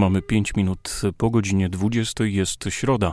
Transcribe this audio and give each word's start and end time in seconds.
Mamy 0.00 0.22
5 0.22 0.54
minut 0.54 1.00
po 1.16 1.30
godzinie 1.30 1.68
20 1.68 2.24
jest 2.24 2.64
środa, 2.68 3.12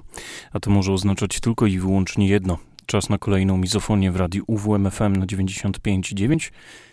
a 0.51 0.59
to 0.59 0.71
może 0.71 0.93
oznaczać 0.93 1.39
tylko 1.39 1.65
i 1.65 1.79
wyłącznie 1.79 2.27
jedno. 2.27 2.57
Czas 2.85 3.09
na 3.09 3.17
kolejną 3.17 3.57
mizofonię 3.57 4.11
w 4.11 4.15
radiu 4.15 4.43
UWMFM 4.47 5.15
na 5.15 5.25
95,9. 5.25 6.51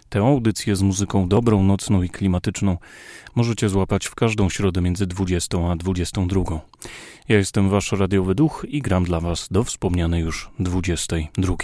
Tę 0.09 0.21
audycję 0.21 0.77
z 0.77 0.83
muzyką 0.83 1.29
dobrą, 1.29 1.63
nocną 1.63 2.03
i 2.03 2.09
klimatyczną 2.09 2.79
możecie 3.35 3.69
złapać 3.69 4.07
w 4.07 4.15
każdą 4.15 4.49
środę 4.49 4.81
między 4.81 5.07
20 5.07 5.59
a 5.71 5.77
22. 5.77 6.43
Ja 7.29 7.37
jestem 7.37 7.69
wasz 7.69 7.93
radiowy 7.93 8.35
duch 8.35 8.67
i 8.69 8.83
gram 8.83 9.05
dla 9.05 9.21
was 9.21 9.49
do 9.51 9.65
wspomnianej 9.65 10.23
już 10.23 10.51
22. 10.59 11.55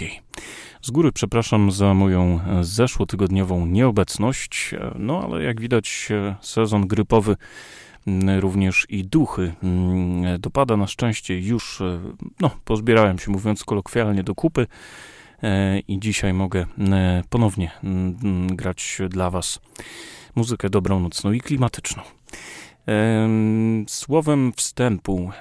Z 0.81 0.91
góry 0.91 1.11
przepraszam 1.11 1.71
za 1.71 1.93
moją 1.93 2.39
e, 2.41 2.63
zeszłotygodniową 2.63 3.65
nieobecność, 3.65 4.73
e, 4.73 4.95
no 4.99 5.23
ale 5.23 5.43
jak 5.43 5.61
widać 5.61 6.07
e, 6.11 6.35
sezon 6.41 6.87
grypowy 6.87 7.35
również 8.39 8.85
i 8.89 9.03
duchy 9.03 9.53
dopada 10.39 10.77
na 10.77 10.87
szczęście 10.87 11.39
już, 11.39 11.81
no 12.39 12.49
pozbierałem 12.65 13.19
się 13.19 13.31
mówiąc 13.31 13.63
kolokwialnie 13.63 14.23
do 14.23 14.35
kupy 14.35 14.67
e, 15.43 15.79
i 15.79 15.99
dzisiaj 15.99 16.33
mogę 16.33 16.65
e, 16.79 17.23
ponownie 17.29 17.71
grać 18.47 19.01
dla 19.09 19.29
was 19.29 19.59
muzykę 20.35 20.69
dobrą, 20.69 20.99
nocną 20.99 21.31
i 21.31 21.41
klimatyczną. 21.41 22.03
Słowem 23.87 24.53
wstępu, 24.55 25.31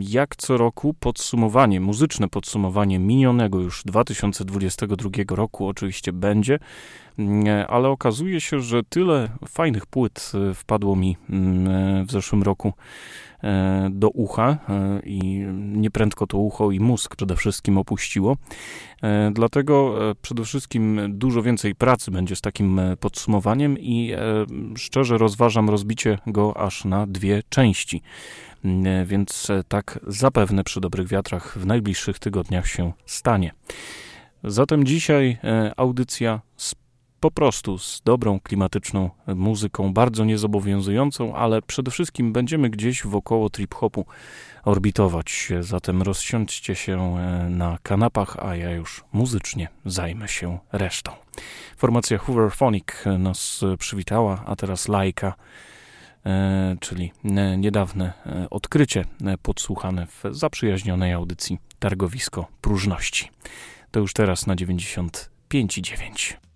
jak 0.00 0.36
co 0.36 0.56
roku 0.56 0.94
podsumowanie, 1.00 1.80
muzyczne 1.80 2.28
podsumowanie 2.28 2.98
minionego 2.98 3.60
już 3.60 3.82
2022 3.84 5.10
roku 5.30 5.68
oczywiście 5.68 6.12
będzie, 6.12 6.58
ale 7.68 7.88
okazuje 7.88 8.40
się, 8.40 8.60
że 8.60 8.82
tyle 8.82 9.28
fajnych 9.48 9.86
płyt 9.86 10.32
e, 10.50 10.54
wpadło 10.54 10.96
mi 10.96 11.16
mm, 11.30 12.06
w 12.06 12.12
zeszłym 12.12 12.42
roku 12.42 12.72
do 13.90 14.08
ucha 14.08 14.58
e, 14.68 15.00
i 15.04 15.22
nieprędko 15.56 16.26
to 16.26 16.38
ucho 16.38 16.70
i 16.70 16.80
mózg 16.80 17.16
przede 17.16 17.36
wszystkim 17.36 17.78
opuściło. 17.78 18.36
E, 19.02 19.30
dlatego 19.34 19.98
przede 20.22 20.44
wszystkim 20.44 21.00
dużo 21.08 21.42
więcej 21.42 21.74
pracy 21.74 22.10
będzie 22.10 22.36
z 22.36 22.40
takim 22.40 22.80
podsumowaniem 23.00 23.78
i 23.78 24.12
szczerze 24.76 25.18
rozważam 25.18 25.70
rozbicie 25.70 26.18
go 26.26 26.56
aż 26.56 26.84
na 26.84 27.06
dwie 27.06 27.42
części. 27.48 28.02
Więc 29.04 29.48
tak 29.68 29.98
zapewne 30.06 30.64
przy 30.64 30.80
dobrych 30.80 31.08
wiatrach 31.08 31.58
w 31.58 31.66
najbliższych 31.66 32.18
tygodniach 32.18 32.66
się 32.66 32.92
stanie. 33.06 33.52
Zatem 34.44 34.84
dzisiaj 34.84 35.38
audycja 35.76 36.40
z 36.56 36.74
po 37.20 37.30
prostu 37.30 37.78
z 37.78 38.02
dobrą 38.04 38.40
klimatyczną 38.40 39.10
muzyką, 39.26 39.92
bardzo 39.92 40.24
niezobowiązującą, 40.24 41.36
ale 41.36 41.62
przede 41.62 41.90
wszystkim 41.90 42.32
będziemy 42.32 42.70
gdzieś 42.70 43.06
wokoło 43.06 43.50
trip-hopu 43.50 44.04
orbitować. 44.64 45.48
Zatem 45.60 46.02
rozsiądźcie 46.02 46.74
się 46.74 47.16
e, 47.18 47.48
na 47.48 47.78
kanapach, 47.82 48.36
a 48.38 48.56
ja 48.56 48.70
już 48.70 49.04
muzycznie 49.12 49.68
zajmę 49.84 50.28
się 50.28 50.58
resztą. 50.72 51.12
Formacja 51.76 52.18
Hooverphonic 52.18 52.86
nas 53.18 53.64
przywitała, 53.78 54.44
a 54.46 54.56
teraz 54.56 54.88
Lajka, 54.88 55.34
e, 56.26 56.76
czyli 56.80 57.12
niedawne 57.58 58.12
e, 58.26 58.50
odkrycie 58.50 59.04
podsłuchane 59.42 60.06
w 60.06 60.22
zaprzyjaźnionej 60.30 61.12
audycji 61.12 61.58
Targowisko 61.78 62.46
Próżności. 62.60 63.30
To 63.90 64.00
już 64.00 64.12
teraz 64.12 64.46
na 64.46 64.56
95,9. 64.56 66.49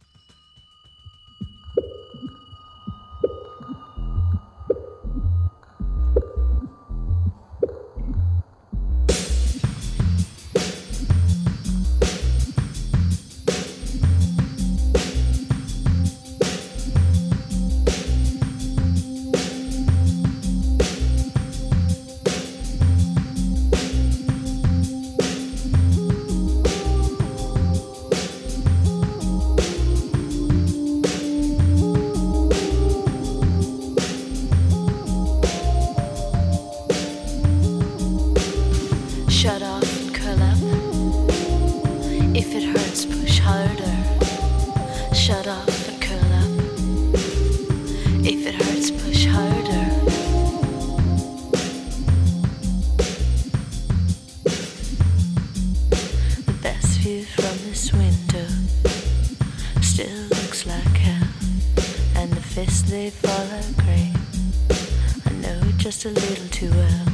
I 65.26 65.30
know 65.40 65.60
just 65.78 66.04
a 66.04 66.10
little 66.10 66.48
too 66.48 66.70
well. 66.70 67.06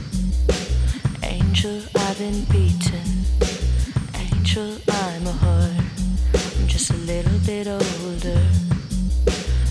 Angel, 1.23 1.81
I've 1.95 2.19
been 2.19 2.45
beaten. 2.47 3.25
Angel, 4.17 4.77
I'm 4.89 5.27
a 5.27 5.33
whore. 5.43 5.79
I'm 6.35 6.67
just 6.67 6.91
a 6.91 6.97
little 6.97 7.39
bit 7.47 7.69
older, 7.69 8.43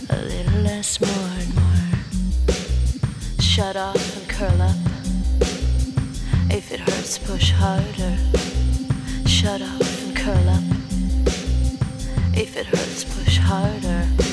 a 0.10 0.18
little 0.18 0.62
less, 0.62 1.02
more 1.02 1.30
and 1.42 1.56
more. 1.56 1.90
Shut 3.42 3.76
off 3.76 4.18
and 4.18 4.30
curl 4.30 4.62
up. 4.62 4.76
If 6.50 6.72
it 6.72 6.80
hurts, 6.80 7.18
push 7.18 7.52
harder. 7.52 8.18
Shut 9.28 9.62
off 9.62 10.04
and 10.04 10.16
curl 10.16 10.50
up. 10.50 10.64
If 12.34 12.56
it 12.56 12.68
hurts, 12.68 13.04
push 13.04 13.38
harder. 13.38 14.29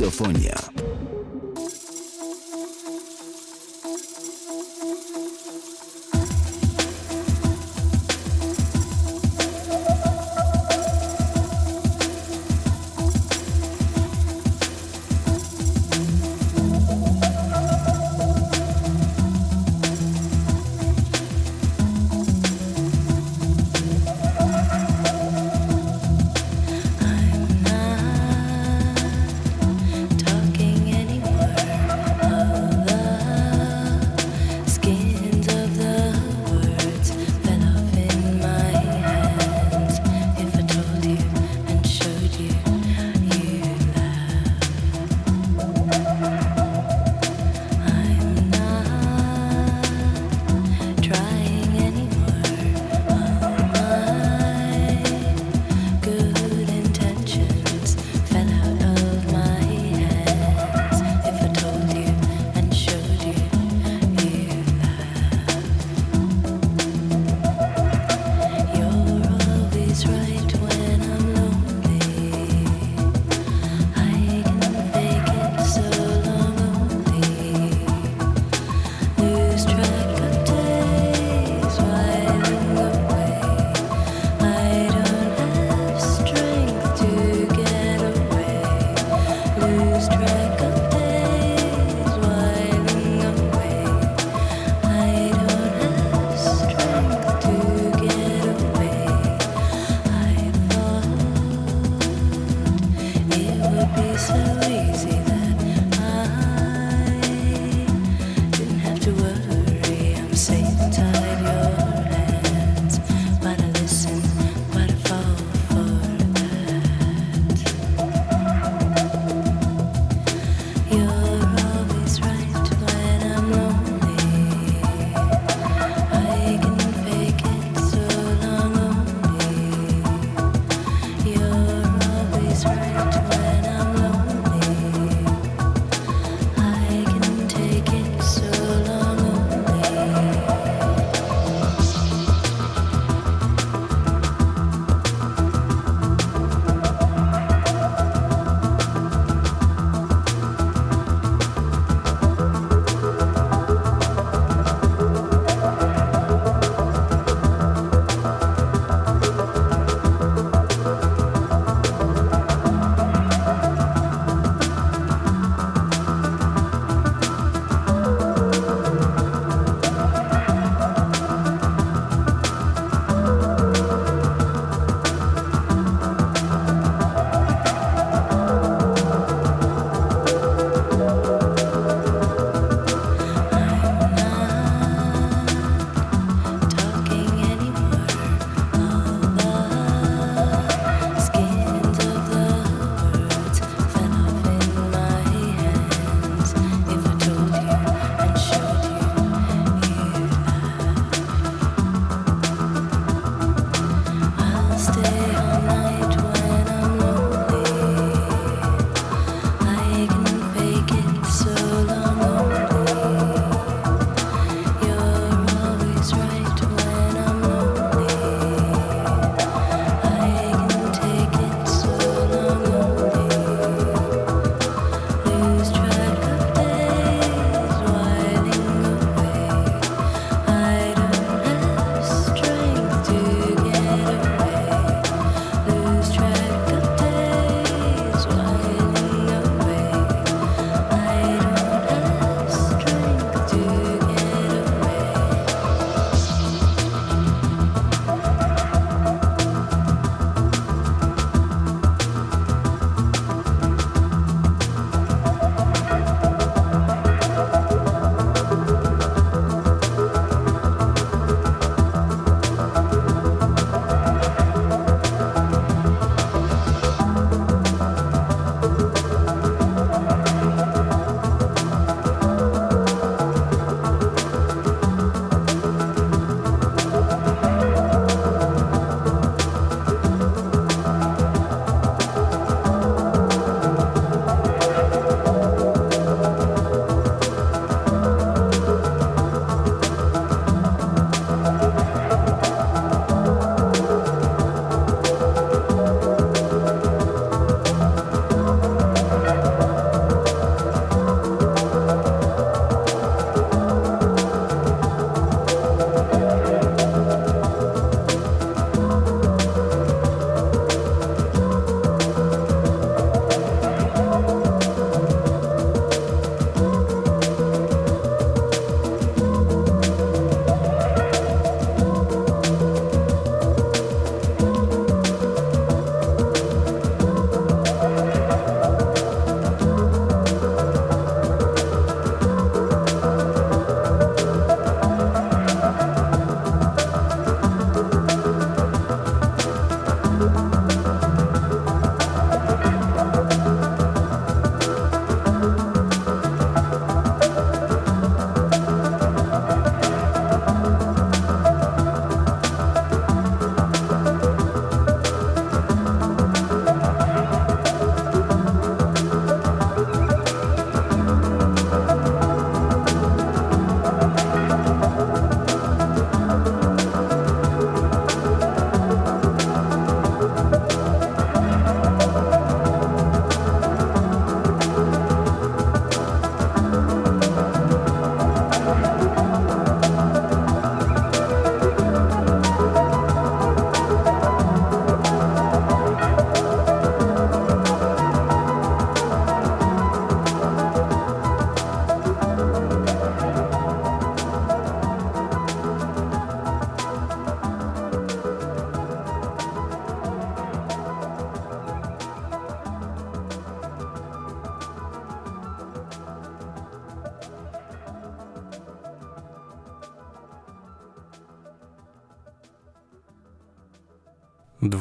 Mizofonia. 0.00 0.69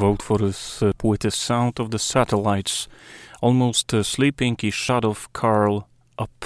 Dwa 0.09 0.13
utwory 0.13 0.53
z 0.53 0.83
płyty 0.97 1.31
Sound 1.31 1.79
of 1.79 1.89
the 1.89 1.99
Satellites, 1.99 2.89
Almost 3.41 3.91
Sleeping 4.03 4.63
i 4.63 4.71
Shadow 4.71 5.27
Carl 5.41 5.77
Up. 6.17 6.45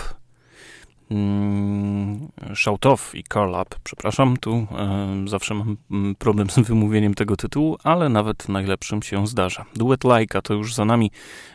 Mm, 1.11 2.27
Shout 2.55 2.85
Off 2.85 3.15
i 3.15 3.23
Carl 3.33 3.55
Up, 3.61 3.75
przepraszam, 3.83 4.37
tu 4.37 4.67
e, 4.77 5.25
zawsze 5.27 5.53
mam 5.53 5.77
mm, 5.91 6.15
problem 6.15 6.49
z 6.49 6.59
wymówieniem 6.69 7.13
tego 7.13 7.35
tytułu, 7.35 7.77
ale 7.83 8.09
nawet 8.09 8.49
najlepszym 8.49 9.01
się 9.01 9.27
zdarza. 9.27 9.65
Duet 9.75 10.03
Lajka 10.03 10.41
to 10.41 10.53
już 10.53 10.73
za 10.73 10.85
nami 10.85 11.11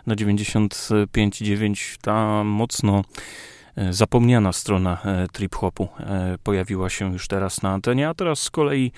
na 0.06 0.14
95.9, 0.14 1.98
ta 2.00 2.44
mocno 2.44 3.04
e, 3.76 3.92
zapomniana 3.92 4.52
strona 4.52 4.98
e, 5.04 5.26
trip-hopu 5.32 5.88
e, 6.00 6.38
pojawiła 6.42 6.90
się 6.90 7.12
już 7.12 7.28
teraz 7.28 7.62
na 7.62 7.70
antenie, 7.70 8.08
a 8.08 8.14
teraz 8.14 8.38
z 8.42 8.50
kolei 8.50 8.92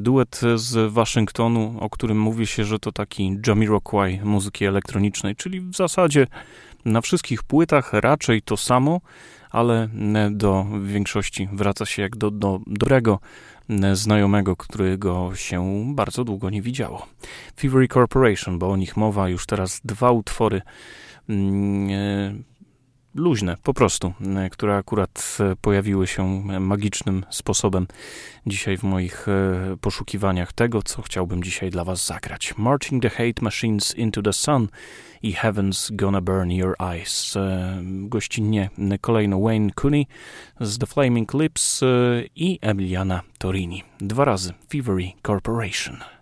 duet 0.00 0.40
z 0.54 0.92
Waszyngtonu, 0.92 1.76
o 1.80 1.90
którym 1.90 2.20
mówi 2.20 2.46
się, 2.46 2.64
że 2.64 2.78
to 2.78 2.92
taki 2.92 3.38
Jamiroquai 3.46 4.20
muzyki 4.24 4.64
elektronicznej, 4.64 5.36
czyli 5.36 5.60
w 5.60 5.76
zasadzie 5.76 6.26
na 6.84 7.00
wszystkich 7.00 7.42
płytach 7.42 7.92
raczej 7.92 8.42
to 8.42 8.56
samo, 8.56 9.00
ale 9.50 9.88
do 10.30 10.66
większości 10.84 11.48
wraca 11.52 11.86
się 11.86 12.02
jak 12.02 12.16
do, 12.16 12.30
do 12.30 12.60
dobrego 12.66 13.18
znajomego, 13.92 14.56
którego 14.56 15.30
się 15.34 15.84
bardzo 15.94 16.24
długo 16.24 16.50
nie 16.50 16.62
widziało. 16.62 17.06
Fevery 17.60 17.88
Corporation, 17.88 18.58
bo 18.58 18.70
o 18.70 18.76
nich 18.76 18.96
mowa, 18.96 19.28
już 19.28 19.46
teraz 19.46 19.80
dwa 19.84 20.10
utwory 20.10 20.62
mm, 21.28 21.90
e, 21.90 22.51
luźne, 23.14 23.56
po 23.62 23.74
prostu, 23.74 24.12
e, 24.36 24.50
które 24.50 24.76
akurat 24.76 25.38
e, 25.40 25.56
pojawiły 25.56 26.06
się 26.06 26.42
magicznym 26.60 27.24
sposobem 27.30 27.86
dzisiaj 28.46 28.76
w 28.76 28.82
moich 28.82 29.28
e, 29.28 29.76
poszukiwaniach 29.80 30.52
tego, 30.52 30.82
co 30.82 31.02
chciałbym 31.02 31.42
dzisiaj 31.42 31.70
dla 31.70 31.84
Was 31.84 32.06
zagrać. 32.06 32.54
Marching 32.58 33.02
the 33.02 33.10
Hate 33.10 33.42
Machines 33.42 33.94
into 33.94 34.22
the 34.22 34.32
Sun 34.32 34.68
i 35.22 35.34
Heaven's 35.34 35.96
Gonna 35.96 36.20
Burn 36.20 36.50
Your 36.50 36.74
Eyes. 36.80 37.34
Gościnnie 37.82 38.70
kolejno 39.00 39.40
Wayne 39.40 39.70
Cooney 39.70 40.06
z 40.60 40.78
The 40.78 40.86
Flaming 40.86 41.34
Lips 41.34 41.80
i 42.36 42.58
Emiliana 42.62 43.22
Torini. 43.38 43.82
Dwa 44.00 44.24
razy 44.24 44.52
Fevery 44.68 45.12
Corporation. 45.26 46.21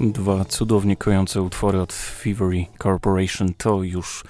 Dwa 0.00 0.44
cudownie 0.44 0.96
kojące 0.96 1.42
utwory 1.42 1.80
od 1.80 1.92
Fevery 1.92 2.66
Corporation 2.82 3.48
to 3.56 3.82
już 3.82 4.24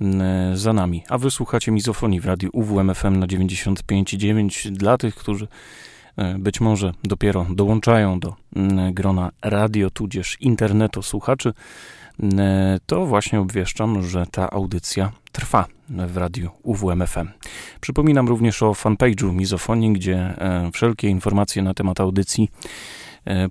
mm, 0.00 0.56
za 0.56 0.72
nami. 0.72 1.04
A 1.08 1.18
wysłuchacie 1.18 1.72
mizofonii 1.72 2.20
w 2.20 2.26
radiu 2.26 2.50
UWMFM 2.52 3.18
na 3.18 3.26
95,9 3.26 4.70
dla 4.70 4.98
tych, 4.98 5.14
którzy 5.14 5.48
e, 6.16 6.38
być 6.38 6.60
może 6.60 6.92
dopiero 7.04 7.46
dołączają 7.50 8.20
do 8.20 8.34
mm, 8.56 8.94
grona 8.94 9.30
radio, 9.42 9.90
tudzież 9.90 10.36
internetu 10.40 11.02
słuchaczy, 11.02 11.52
mm, 12.20 12.78
to 12.86 13.06
właśnie 13.06 13.40
obwieszczam, 13.40 14.02
że 14.02 14.26
ta 14.26 14.50
audycja 14.50 15.12
trwa 15.32 15.66
w 15.88 16.16
radiu 16.16 16.50
UWMFM. 16.62 17.28
Przypominam 17.80 18.28
również 18.28 18.62
o 18.62 18.72
fanpage'u 18.72 19.32
Mizofonii, 19.32 19.92
gdzie 19.92 20.16
e, 20.16 20.70
wszelkie 20.72 21.08
informacje 21.08 21.62
na 21.62 21.74
temat 21.74 22.00
audycji 22.00 22.48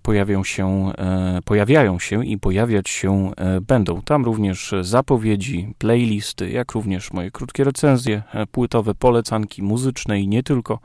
pojawią 0.01 0.43
się, 0.43 0.91
e, 0.97 1.39
pojawiają 1.45 1.99
się 1.99 2.25
i 2.25 2.37
pojawiać 2.37 2.89
się 2.89 3.31
e, 3.37 3.61
będą. 3.61 4.01
Tam 4.01 4.25
również 4.25 4.73
zapowiedzi, 4.81 5.73
playlisty, 5.77 6.49
jak 6.49 6.71
również 6.71 7.13
moje 7.13 7.31
krótkie 7.31 7.63
recenzje, 7.63 8.23
płytowe 8.51 8.95
polecanki 8.95 9.63
muzyczne 9.63 10.19
i 10.21 10.27
nie 10.27 10.43
tylko. 10.43 10.79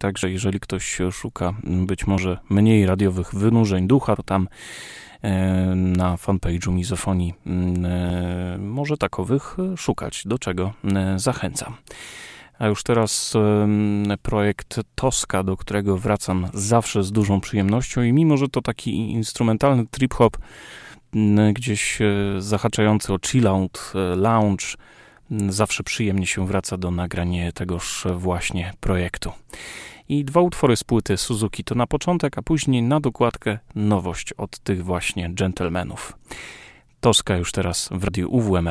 Także 0.00 0.30
jeżeli 0.30 0.60
ktoś 0.60 0.98
szuka 1.12 1.54
być 1.64 2.06
może 2.06 2.38
mniej 2.50 2.86
radiowych 2.86 3.34
wynurzeń 3.34 3.86
ducha, 3.86 4.16
to 4.16 4.22
tam 4.22 4.48
na 5.74 6.16
fanpage'u 6.16 6.72
Mizofonii 6.72 7.34
może 8.58 8.96
takowych 8.96 9.56
szukać, 9.76 10.22
do 10.26 10.38
czego 10.38 10.72
zachęcam. 11.16 11.74
A 12.58 12.66
już 12.66 12.82
teraz 12.82 13.34
projekt 14.22 14.80
Tosca, 14.94 15.42
do 15.42 15.56
którego 15.56 15.98
wracam 15.98 16.48
zawsze 16.54 17.02
z 17.02 17.12
dużą 17.12 17.40
przyjemnością 17.40 18.02
i 18.02 18.12
mimo, 18.12 18.36
że 18.36 18.48
to 18.48 18.62
taki 18.62 19.10
instrumentalny 19.12 19.86
trip-hop, 19.86 20.38
gdzieś 21.52 22.02
e, 22.02 22.06
zahaczający 22.38 23.12
o 23.12 23.18
chill-out, 23.18 23.92
e, 23.94 24.16
lounge, 24.16 24.66
zawsze 25.48 25.82
przyjemnie 25.82 26.26
się 26.26 26.46
wraca 26.46 26.76
do 26.76 26.90
nagrania 26.90 27.52
tegoż 27.52 28.06
właśnie 28.16 28.72
projektu. 28.80 29.32
I 30.08 30.24
dwa 30.24 30.40
utwory 30.40 30.76
z 30.76 30.84
płyty 30.84 31.16
Suzuki 31.16 31.64
to 31.64 31.74
na 31.74 31.86
początek, 31.86 32.38
a 32.38 32.42
później 32.42 32.82
na 32.82 33.00
dokładkę 33.00 33.58
nowość 33.74 34.32
od 34.32 34.58
tych 34.58 34.84
właśnie 34.84 35.30
gentlemanów. 35.30 36.16
Toska 37.00 37.36
już 37.36 37.52
teraz 37.52 37.88
w 37.92 38.04
radiu 38.04 38.30
UWM 38.30 38.68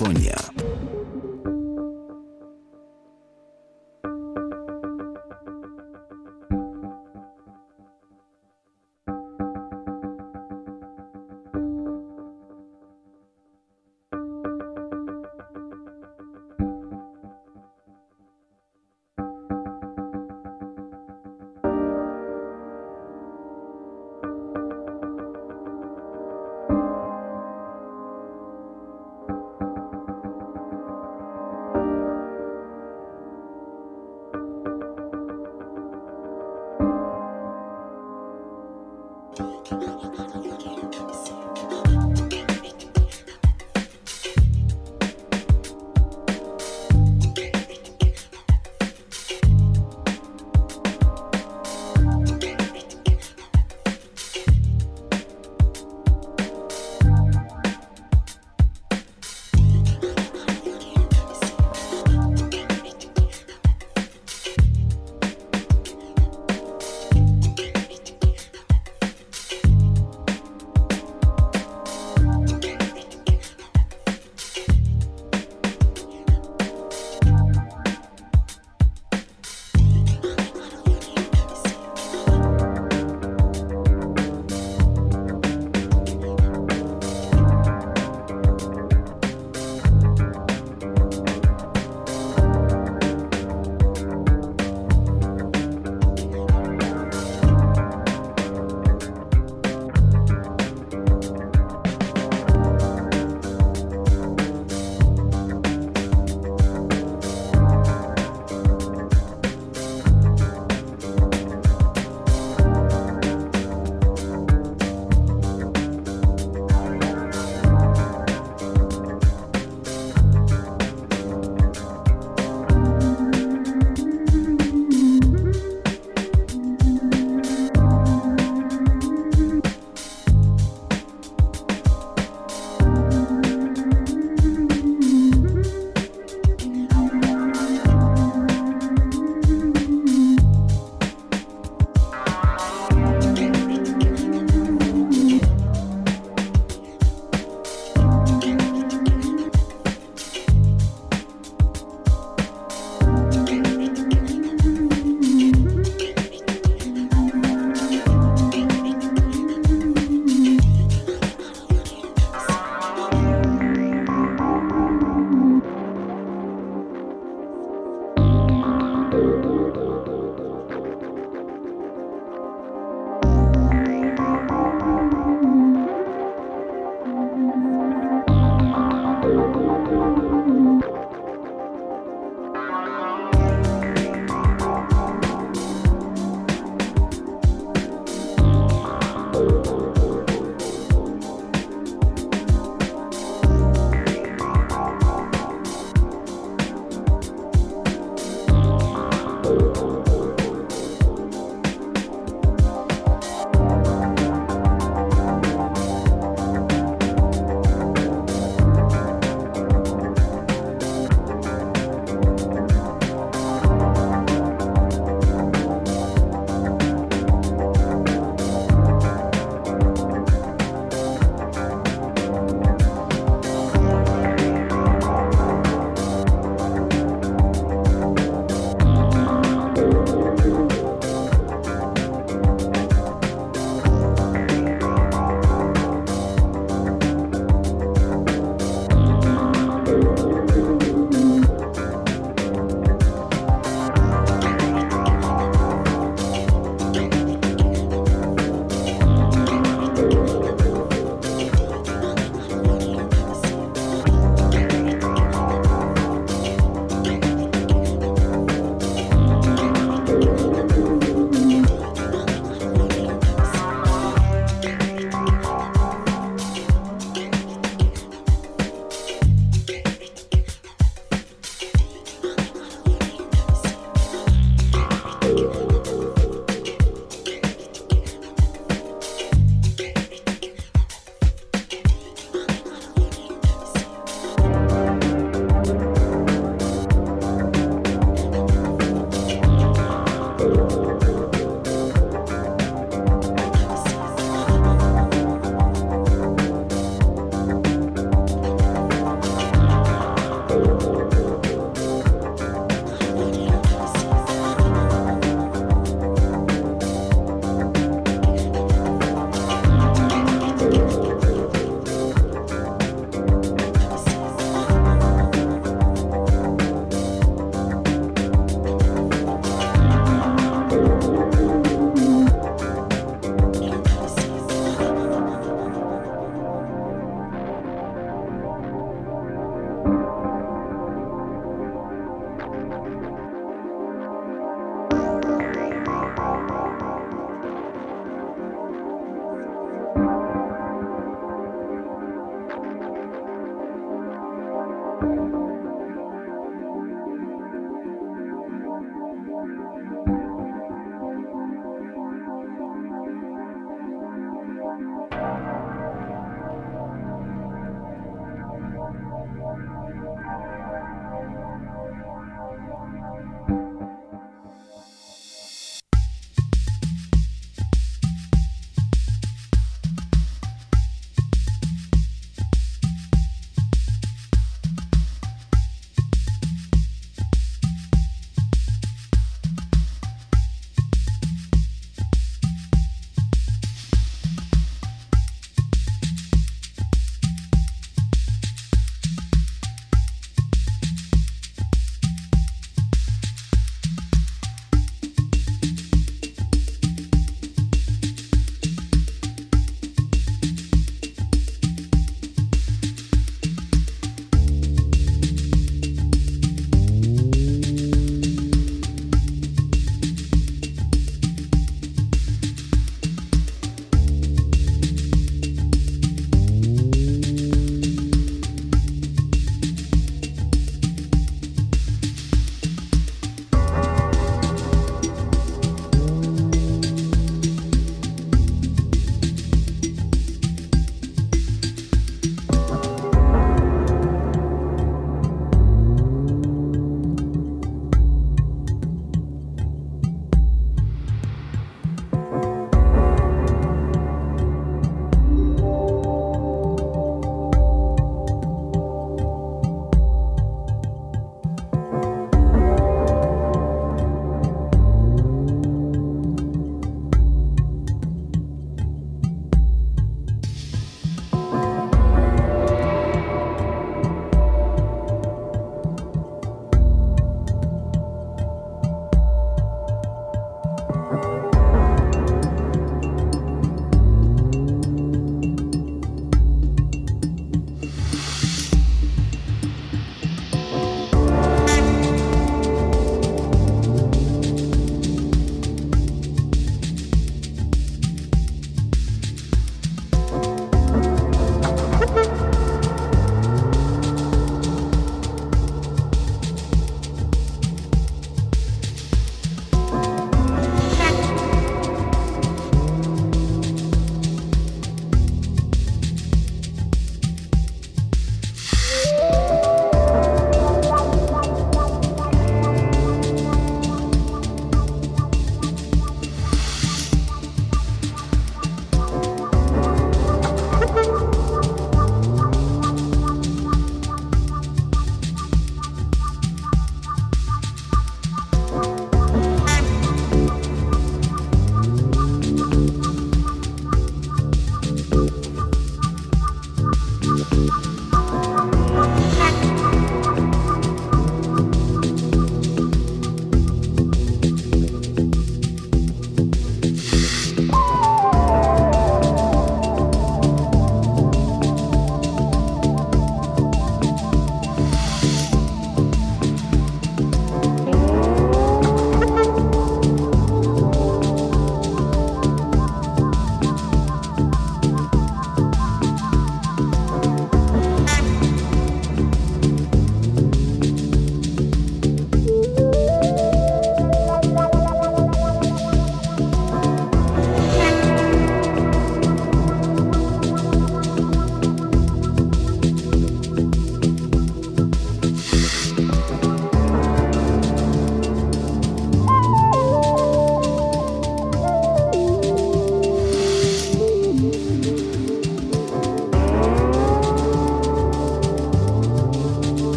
California. 0.00 0.39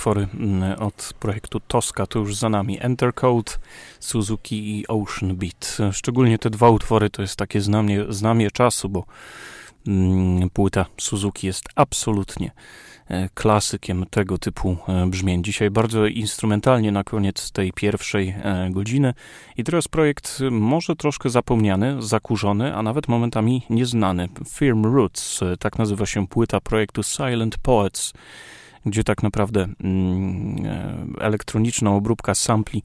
Utwory 0.00 0.28
mm, 0.34 0.78
od 0.78 1.14
projektu 1.20 1.60
Tosca 1.60 2.06
to 2.06 2.18
już 2.18 2.36
za 2.36 2.48
nami. 2.48 2.78
Enter 2.80 3.14
Code, 3.14 3.52
Suzuki 4.00 4.78
i 4.78 4.88
Ocean 4.88 5.36
Beat. 5.36 5.78
Szczególnie 5.92 6.38
te 6.38 6.50
dwa 6.50 6.70
utwory 6.70 7.10
to 7.10 7.22
jest 7.22 7.36
takie 7.36 7.60
znamie, 7.60 8.04
znamie 8.08 8.50
czasu, 8.50 8.88
bo 8.88 9.04
mm, 9.86 10.50
płyta 10.50 10.86
Suzuki 11.00 11.46
jest 11.46 11.64
absolutnie 11.74 12.50
e, 13.08 13.28
klasykiem 13.34 14.06
tego 14.10 14.38
typu 14.38 14.76
e, 14.88 15.06
brzmień. 15.06 15.44
Dzisiaj 15.44 15.70
bardzo 15.70 16.06
instrumentalnie 16.06 16.92
na 16.92 17.04
koniec 17.04 17.52
tej 17.52 17.72
pierwszej 17.72 18.28
e, 18.28 18.68
godziny. 18.70 19.14
I 19.56 19.64
teraz 19.64 19.88
projekt 19.88 20.38
może 20.50 20.96
troszkę 20.96 21.30
zapomniany, 21.30 22.02
zakurzony, 22.02 22.74
a 22.74 22.82
nawet 22.82 23.08
momentami 23.08 23.62
nieznany. 23.70 24.28
Firm 24.48 24.84
Roots, 24.94 25.40
tak 25.58 25.78
nazywa 25.78 26.06
się 26.06 26.26
płyta 26.26 26.60
projektu 26.60 27.02
Silent 27.02 27.58
Poets 27.58 28.12
gdzie 28.86 29.04
tak 29.04 29.22
naprawdę 29.22 29.68
mm, 29.80 30.66
e, 30.66 31.04
elektroniczna 31.20 31.90
obróbka 31.90 32.34
sampli 32.34 32.82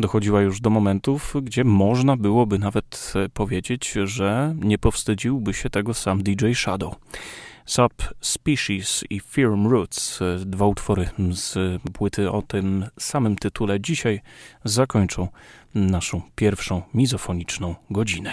dochodziła 0.00 0.42
już 0.42 0.60
do 0.60 0.70
momentów, 0.70 1.34
gdzie 1.42 1.64
można 1.64 2.16
byłoby 2.16 2.58
nawet 2.58 3.12
e, 3.16 3.28
powiedzieć, 3.28 3.94
że 4.04 4.54
nie 4.58 4.78
powstydziłby 4.78 5.54
się 5.54 5.70
tego 5.70 5.94
sam 5.94 6.22
DJ 6.22 6.52
Shadow. 6.54 6.94
Subspecies 7.66 9.04
i 9.10 9.20
Firm 9.20 9.66
Roots, 9.66 10.22
e, 10.22 10.38
dwa 10.38 10.66
utwory 10.66 11.08
z 11.30 11.82
płyty 11.92 12.30
o 12.30 12.42
tym 12.42 12.86
samym 12.98 13.36
tytule, 13.36 13.80
dzisiaj 13.80 14.20
zakończą 14.64 15.28
naszą 15.74 16.22
pierwszą 16.34 16.82
mizofoniczną 16.94 17.74
godzinę. 17.90 18.32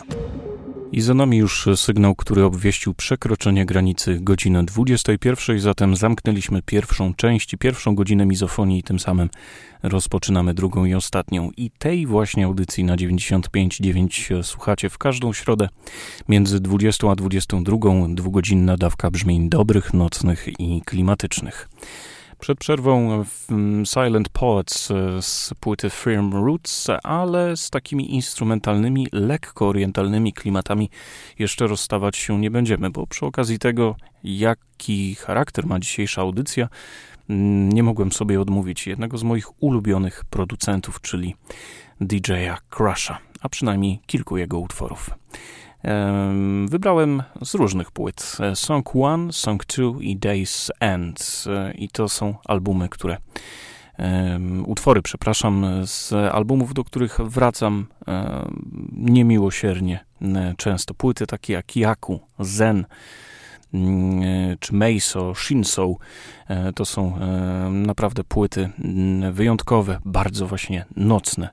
I 0.93 1.01
za 1.01 1.13
nami 1.13 1.37
już 1.37 1.67
sygnał, 1.75 2.15
który 2.15 2.43
obwieścił 2.43 2.93
przekroczenie 2.93 3.65
granicy 3.65 4.19
godziny 4.21 4.63
21, 4.65 5.59
zatem 5.59 5.95
zamknęliśmy 5.95 6.61
pierwszą 6.61 7.13
część 7.13 7.55
pierwszą 7.59 7.95
godzinę 7.95 8.25
mizofonii 8.25 8.79
i 8.79 8.83
tym 8.83 8.99
samym 8.99 9.29
rozpoczynamy 9.83 10.53
drugą 10.53 10.85
i 10.85 10.93
ostatnią. 10.93 11.51
I 11.57 11.71
tej 11.71 12.07
właśnie 12.07 12.45
audycji 12.45 12.83
na 12.83 12.95
95.9 12.95 14.43
słuchacie 14.43 14.89
w 14.89 14.97
każdą 14.97 15.33
środę 15.33 15.69
między 16.29 16.59
20 16.59 17.11
a 17.11 17.15
22, 17.15 17.77
dwugodzinna 18.09 18.77
dawka 18.77 19.11
brzmień 19.11 19.49
dobrych, 19.49 19.93
nocnych 19.93 20.59
i 20.59 20.81
klimatycznych. 20.85 21.69
Przed 22.41 22.59
przerwą 22.59 23.25
Silent 23.85 24.29
Poets 24.29 24.91
e, 24.91 25.21
z 25.21 25.53
płyty 25.59 25.89
Firm 25.89 26.33
Roots, 26.33 26.87
ale 27.03 27.57
z 27.57 27.69
takimi 27.69 28.15
instrumentalnymi, 28.15 29.07
lekko 29.11 29.67
orientalnymi 29.67 30.33
klimatami 30.33 30.89
jeszcze 31.39 31.67
rozstawać 31.67 32.17
się 32.17 32.39
nie 32.39 32.51
będziemy, 32.51 32.89
bo 32.89 33.07
przy 33.07 33.25
okazji 33.25 33.59
tego, 33.59 33.95
jaki 34.23 35.15
charakter 35.15 35.65
ma 35.65 35.79
dzisiejsza 35.79 36.21
audycja, 36.21 36.69
nie 37.69 37.83
mogłem 37.83 38.11
sobie 38.11 38.41
odmówić 38.41 38.87
jednego 38.87 39.17
z 39.17 39.23
moich 39.23 39.63
ulubionych 39.63 40.23
producentów, 40.29 41.01
czyli 41.01 41.35
DJ-a 42.01 42.57
Crusha, 42.69 43.19
a 43.41 43.49
przynajmniej 43.49 43.99
kilku 44.05 44.37
jego 44.37 44.59
utworów. 44.59 45.09
Wybrałem 46.67 47.23
z 47.41 47.53
różnych 47.53 47.91
płyt 47.91 48.37
e, 48.39 48.55
Song 48.55 48.89
1, 48.95 49.33
Song 49.33 49.65
2 49.65 49.83
i 50.01 50.15
Days 50.15 50.71
End. 50.79 51.43
E, 51.47 51.73
I 51.73 51.89
to 51.89 52.09
są 52.09 52.35
albumy, 52.45 52.89
które 52.89 53.17
utwory, 54.65 55.01
przepraszam, 55.01 55.65
z 55.85 56.13
albumów, 56.13 56.73
do 56.73 56.83
których 56.83 57.17
wracam 57.21 57.87
niemiłosiernie 58.91 60.05
e, 60.21 60.53
często. 60.57 60.93
Płyty 60.93 61.27
takie 61.27 61.53
jak 61.53 61.75
Yaku, 61.75 62.19
Zen, 62.39 62.85
mm, 63.73 64.57
czy 64.59 64.75
Meiso, 64.75 65.35
Shinso, 65.35 65.95
to 66.75 66.85
są 66.85 67.19
naprawdę 67.69 68.23
płyty 68.23 68.69
mm, 68.79 69.33
wyjątkowe, 69.33 69.99
bardzo 70.05 70.47
właśnie 70.47 70.85
nocne 70.95 71.49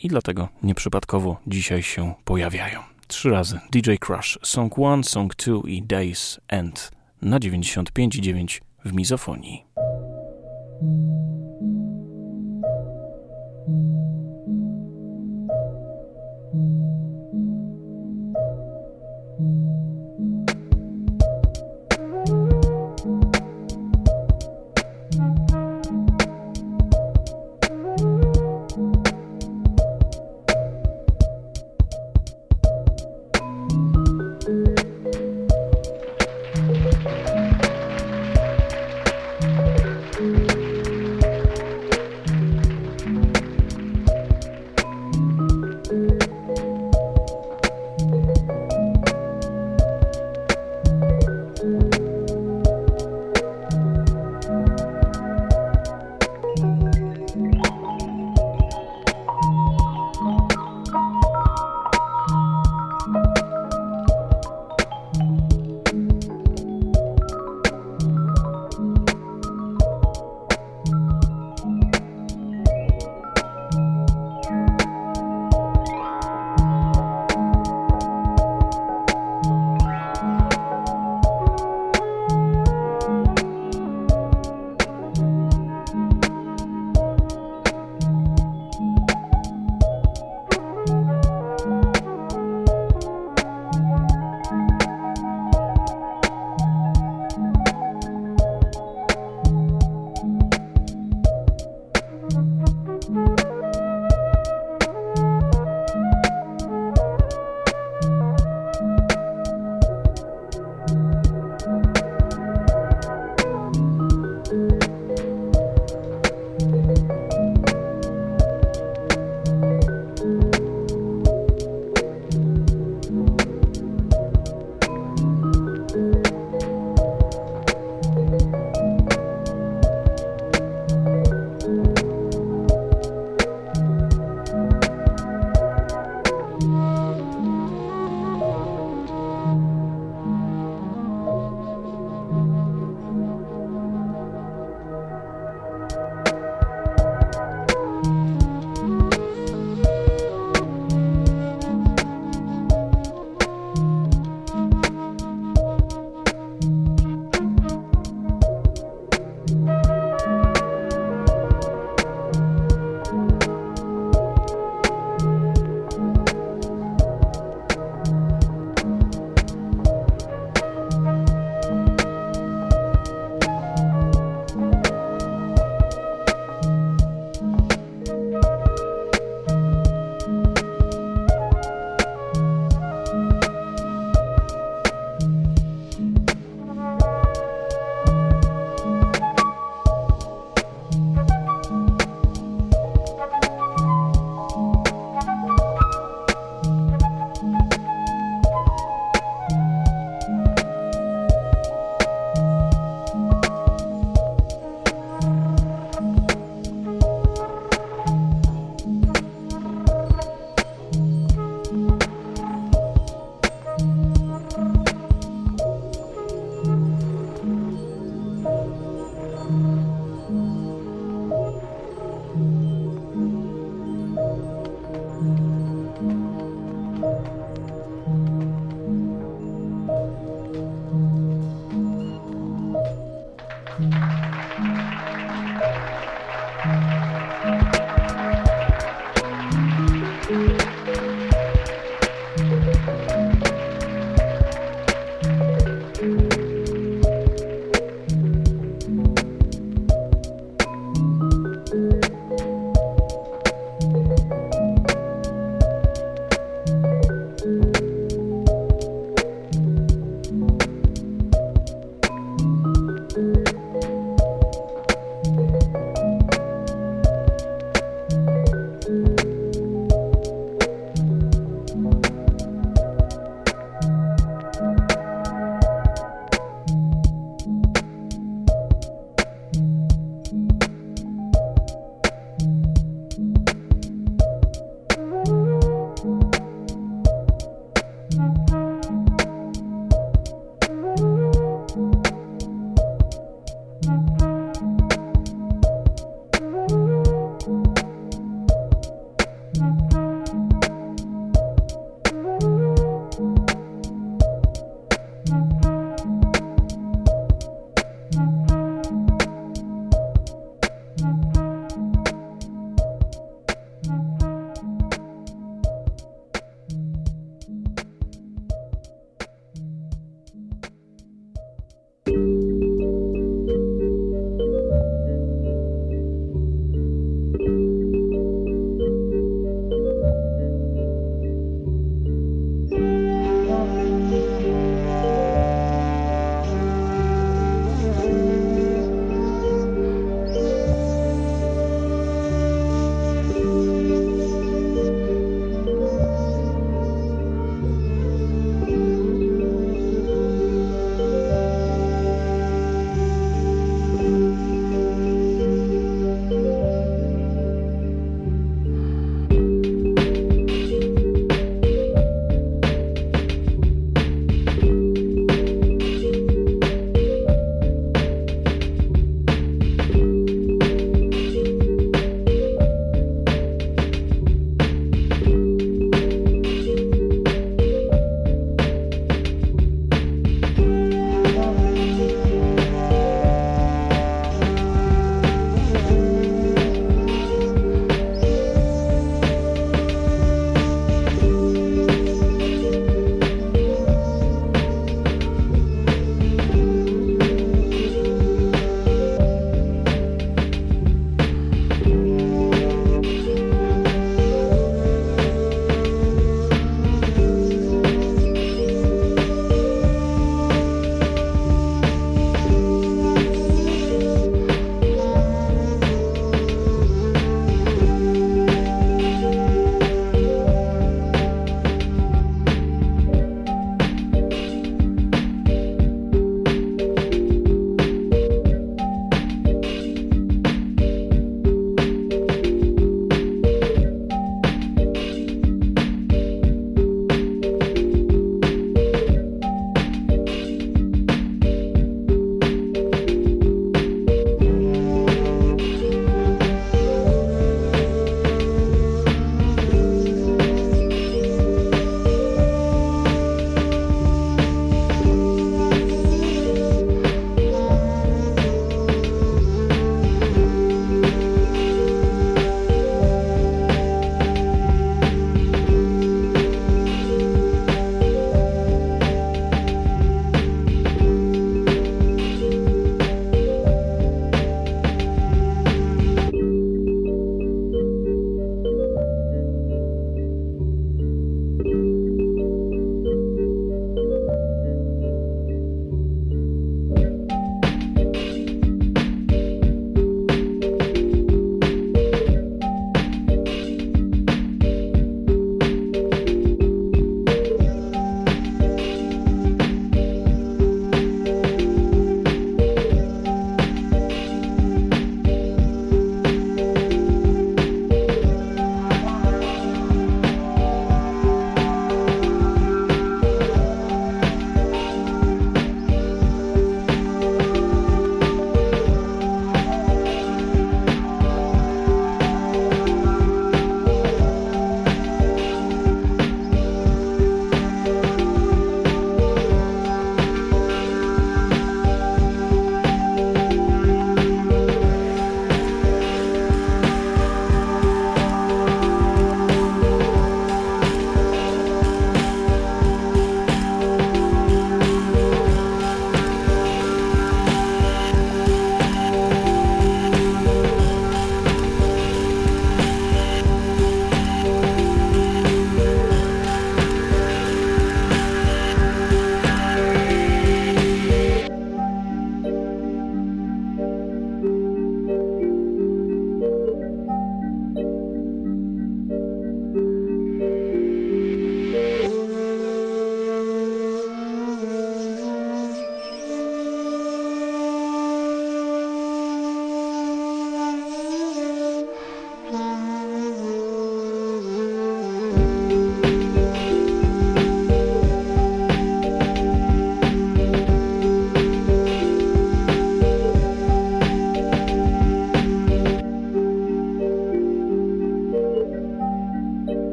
i 0.00 0.08
dlatego 0.08 0.48
nieprzypadkowo 0.62 1.36
dzisiaj 1.46 1.82
się 1.82 2.14
pojawiają 2.24 2.95
trzy 3.08 3.30
razy. 3.30 3.60
DJ 3.72 3.96
Crush, 4.00 4.38
Song 4.42 4.78
1, 4.78 5.04
Song 5.04 5.34
2 5.36 5.62
i 5.68 5.82
Days 5.82 6.40
End 6.48 6.90
na 7.22 7.38
95,9 7.38 8.60
w 8.84 8.92
mizofonii. 8.92 9.66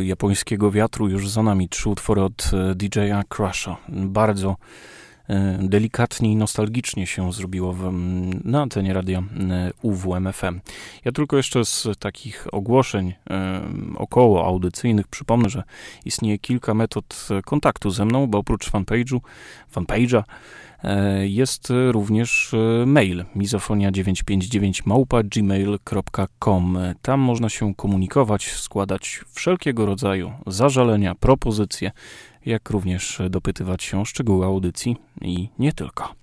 Japońskiego 0.00 0.70
wiatru 0.70 1.08
już 1.08 1.28
za 1.28 1.42
nami. 1.42 1.68
Trzy 1.68 1.88
utwory 1.88 2.22
od 2.22 2.50
e, 2.52 2.74
DJ-a 2.74 3.22
Crusha. 3.24 3.76
Bardzo 3.88 4.56
e, 5.28 5.58
delikatnie 5.62 6.32
i 6.32 6.36
nostalgicznie 6.36 7.06
się 7.06 7.32
zrobiło 7.32 7.72
w, 7.72 7.92
na 8.44 8.62
antenie 8.62 8.92
radia 8.92 9.18
e, 9.18 9.70
UWMFM. 9.82 10.60
Ja 11.04 11.12
tylko 11.12 11.36
jeszcze 11.36 11.64
z 11.64 11.88
takich 11.98 12.46
ogłoszeń 12.52 13.14
około 13.96 14.46
audycyjnych 14.46 15.08
przypomnę, 15.08 15.48
że 15.48 15.62
istnieje 16.04 16.38
kilka 16.38 16.74
metod 16.74 17.28
kontaktu 17.44 17.90
ze 17.90 18.04
mną, 18.04 18.26
bo 18.26 18.38
oprócz 18.38 18.70
fanpage'u, 18.70 19.20
fanpage'a 19.74 20.22
jest 21.22 21.68
również 21.90 22.54
e, 22.54 22.86
mail 22.86 23.24
mizofonia959 23.36 24.82
małpa 24.86 25.22
gmail.com. 25.22 26.78
Tam 27.02 27.20
można 27.20 27.48
się 27.48 27.74
komunikować, 27.74 28.52
składać 28.52 29.20
wszelkiego 29.32 29.86
rodzaju 29.86 30.32
zażalenia, 30.46 31.14
propozycje, 31.14 31.90
jak 32.46 32.70
również 32.70 33.22
dopytywać 33.30 33.82
się 33.82 34.00
o 34.00 34.04
szczegóły 34.04 34.46
audycji 34.46 34.96
i 35.20 35.48
nie 35.58 35.72
tylko. 35.72 36.14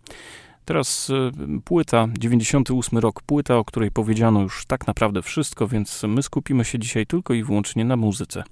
Teraz 0.70 1.10
e, 1.10 1.32
płyta, 1.62 2.08
98 2.20 2.98
rok, 2.98 3.22
płyta, 3.22 3.58
o 3.58 3.66
której 3.66 3.92
powiedziano 3.92 4.42
już 4.42 4.66
tak 4.66 4.88
naprawdę 4.88 5.22
wszystko, 5.22 5.68
więc 5.68 6.04
my 6.04 6.24
skupimy 6.24 6.66
się 6.66 6.80
dzisiaj 6.80 7.06
tylko 7.06 7.34
i 7.34 7.44
wyłącznie 7.44 7.86
na 7.86 7.96
muzyce. 7.96 8.44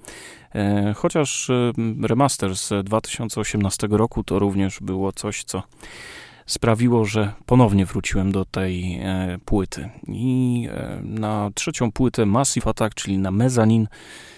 E, 0.56 0.94
chociaż 0.98 1.50
e, 1.50 1.72
remaster 2.02 2.56
z 2.56 2.86
2018 2.86 3.88
roku 3.92 4.24
to 4.24 4.40
również 4.40 4.80
było 4.80 5.12
coś, 5.12 5.44
co 5.44 5.64
sprawiło, 6.46 7.06
że 7.06 7.34
ponownie 7.46 7.86
wróciłem 7.86 8.32
do 8.32 8.46
tej 8.46 9.00
płyty. 9.46 9.90
I 10.08 10.68
na 11.04 11.50
trzecią 11.54 11.92
płytę 11.92 12.26
Massive 12.26 12.70
Attack, 12.70 12.96
czyli 12.96 13.18
na 13.18 13.32
Mezanin, 13.32 13.88
E, 13.88 14.37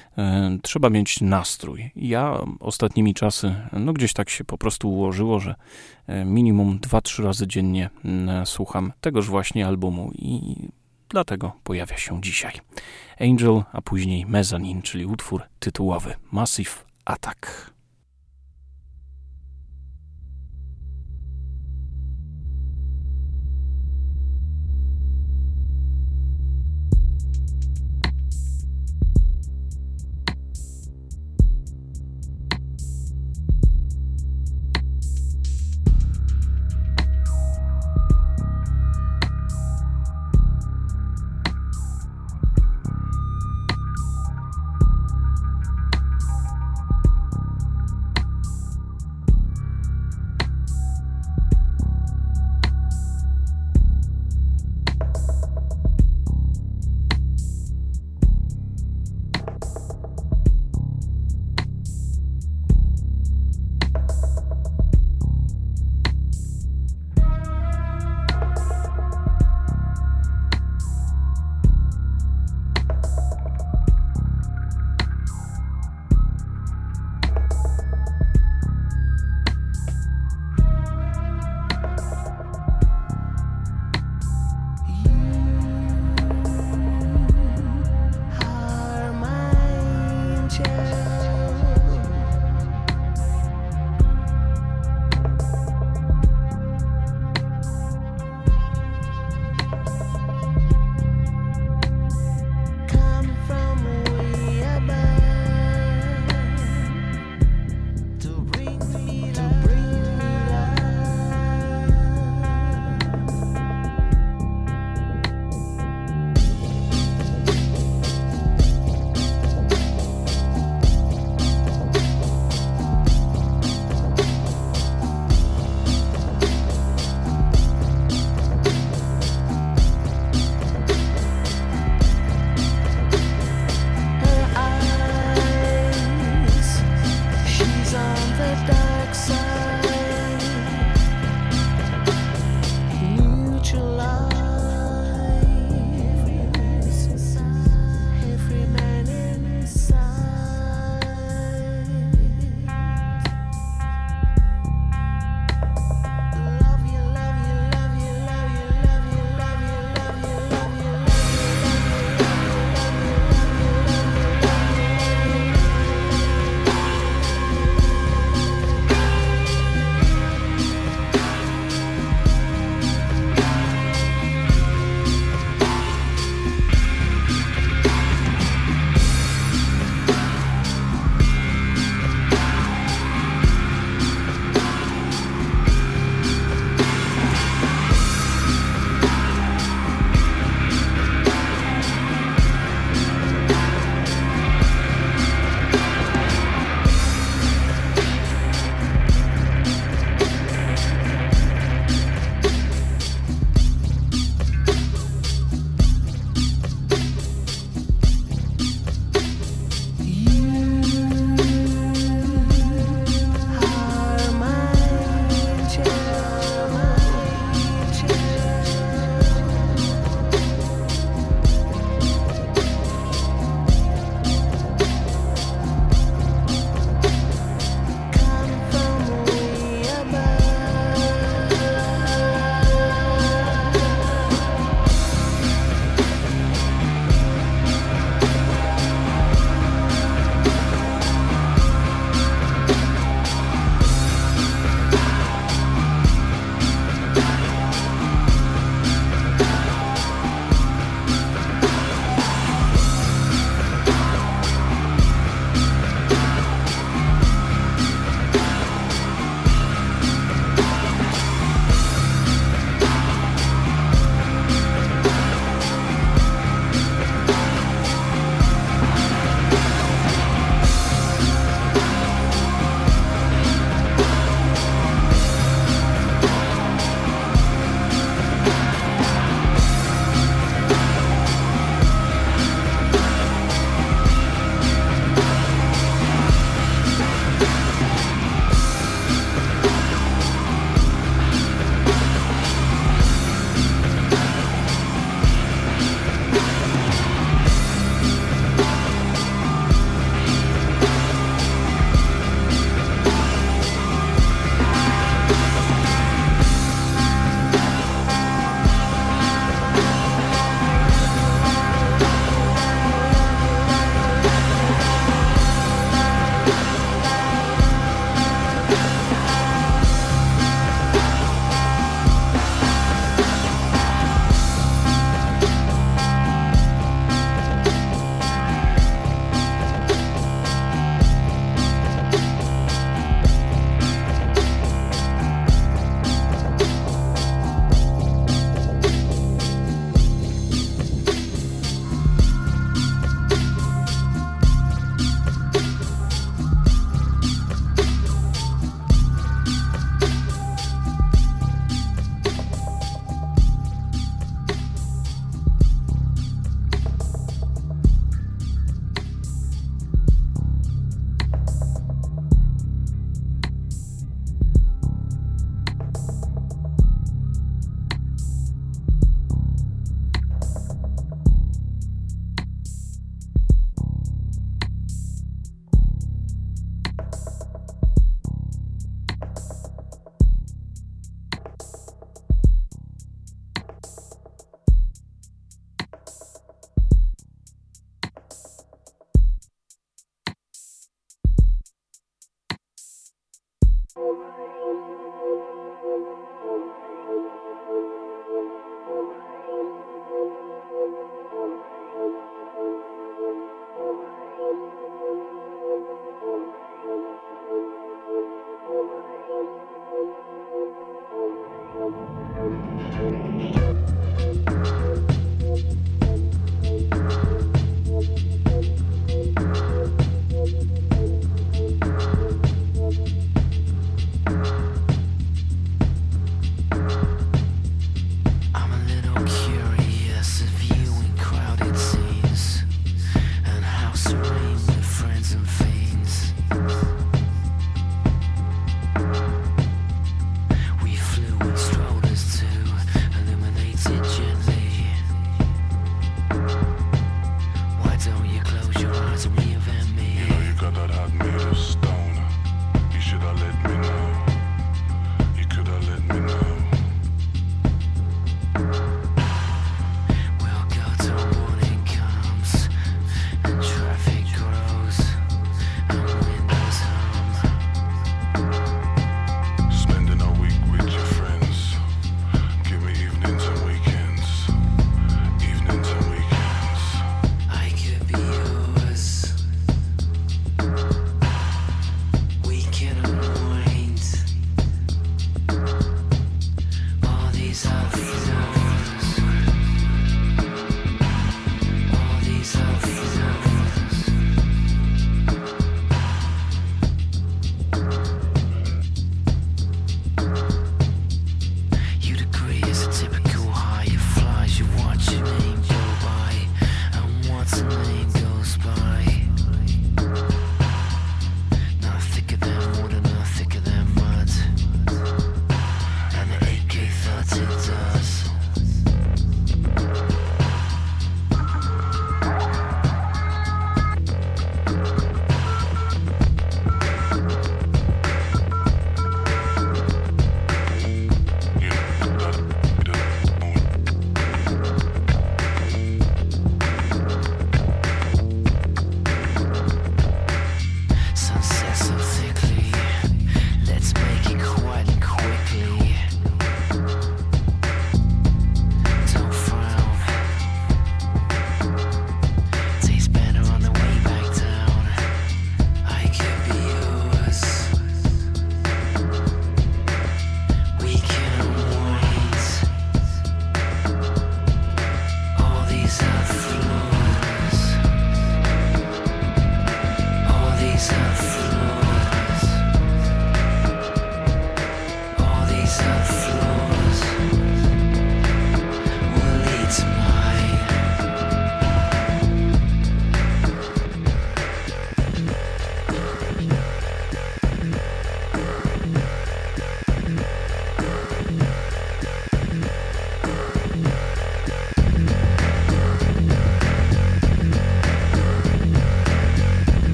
trzeba 0.61 0.89
mieć 0.89 1.21
nastrój. 1.21 1.91
Ja 1.95 2.39
ostatnimi 2.59 3.13
czasy, 3.13 3.55
no 3.73 3.93
gdzieś 3.93 4.13
tak 4.13 4.29
się 4.29 4.43
po 4.43 4.57
prostu 4.57 4.89
ułożyło, 4.89 5.39
że 5.39 5.55
e, 6.07 6.25
minimum 6.25 6.79
2-3 6.79 7.23
razy 7.23 7.47
dziennie 7.47 7.89
słucham 8.45 8.93
tegoż 9.01 9.27
właśnie 9.27 9.67
albumu 9.67 10.11
i 10.15 10.55
dlatego 11.09 11.51
pojawia 11.63 11.97
się 11.97 12.21
dzisiaj. 12.21 12.53
Angel, 13.21 13.63
a 13.71 13.81
później 13.81 14.25
Mezzanine, 14.25 14.81
czyli 14.81 15.05
utwór 15.05 15.41
tytułowy 15.59 16.15
Massive 16.31 16.71
Attack. 17.05 17.68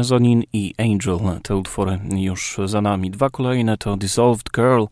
Mezonin 0.00 0.42
i 0.52 0.74
Angel, 0.78 1.18
te 1.42 1.56
utwory 1.56 1.98
już 2.16 2.60
za 2.64 2.80
nami. 2.80 3.10
Dwa 3.10 3.30
kolejne 3.30 3.76
to 3.78 3.96
Dissolved 3.96 4.50
Girl 4.54 4.84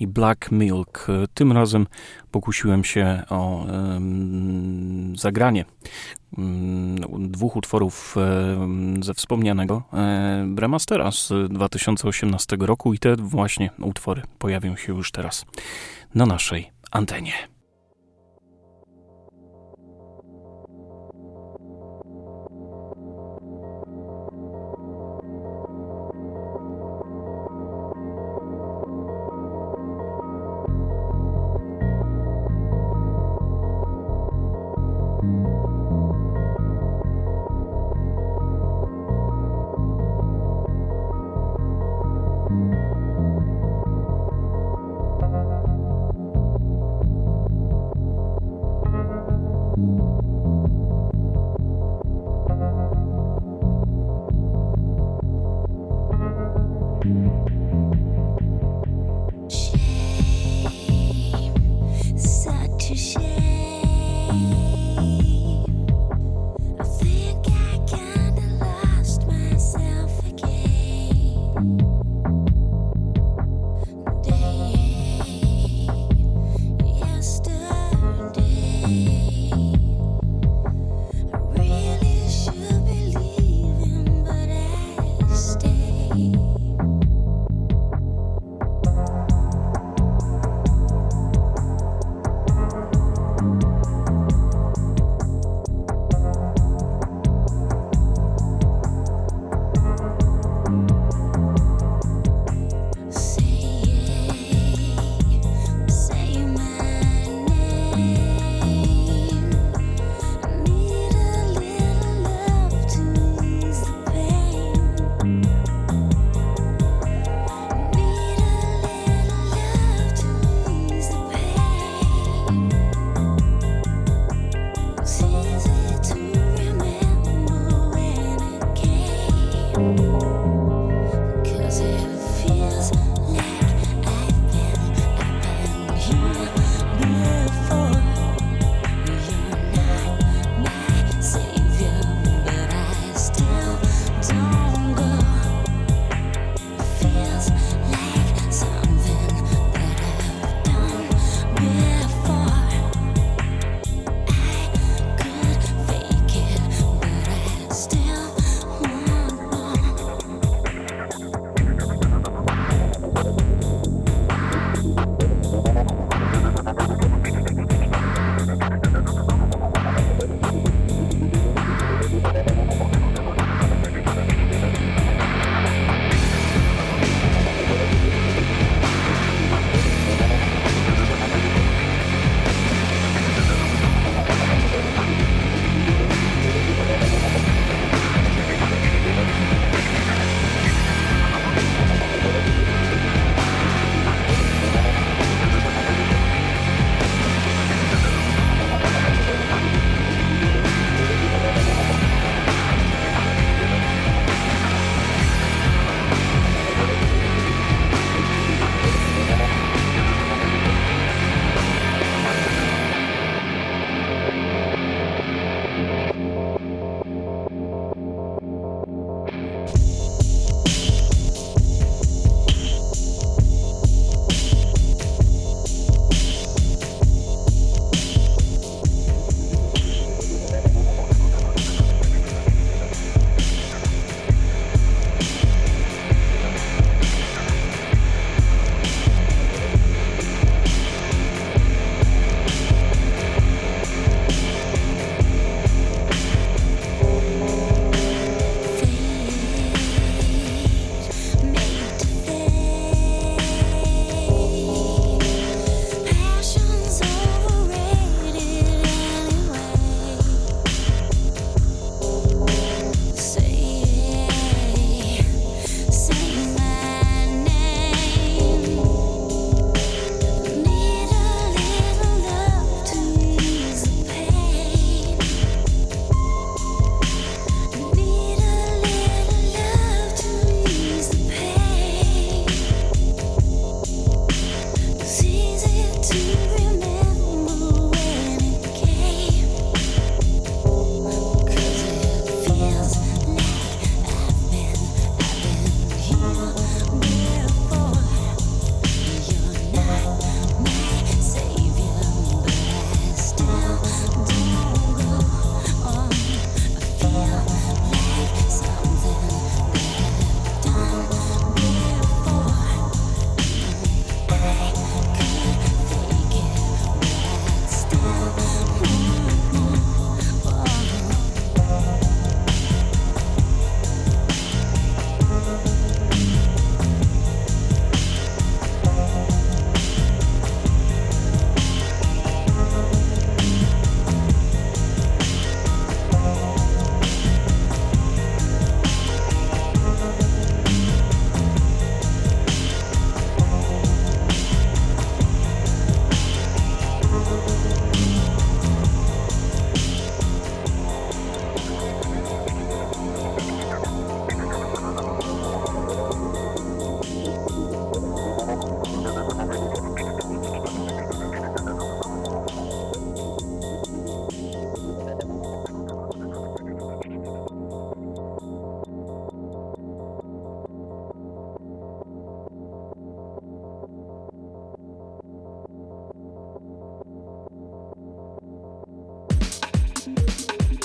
i 0.00 0.06
Black 0.06 0.50
Milk. 0.50 1.06
Tym 1.34 1.52
razem 1.52 1.86
pokusiłem 2.30 2.84
się 2.84 3.22
o 3.30 3.64
um, 3.64 5.12
zagranie 5.16 5.64
um, 6.38 6.96
dwóch 7.30 7.56
utworów 7.56 8.16
ze 9.02 9.14
wspomnianego 9.14 9.82
remastera 10.56 11.12
z 11.12 11.32
2018 11.50 12.56
roku 12.60 12.94
i 12.94 12.98
te 12.98 13.16
właśnie 13.16 13.70
utwory 13.78 14.22
pojawią 14.38 14.76
się 14.76 14.92
już 14.92 15.10
teraz 15.12 15.44
na 16.14 16.26
naszej 16.26 16.70
antenie. 16.90 17.51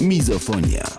Mizofonia. 0.08 0.97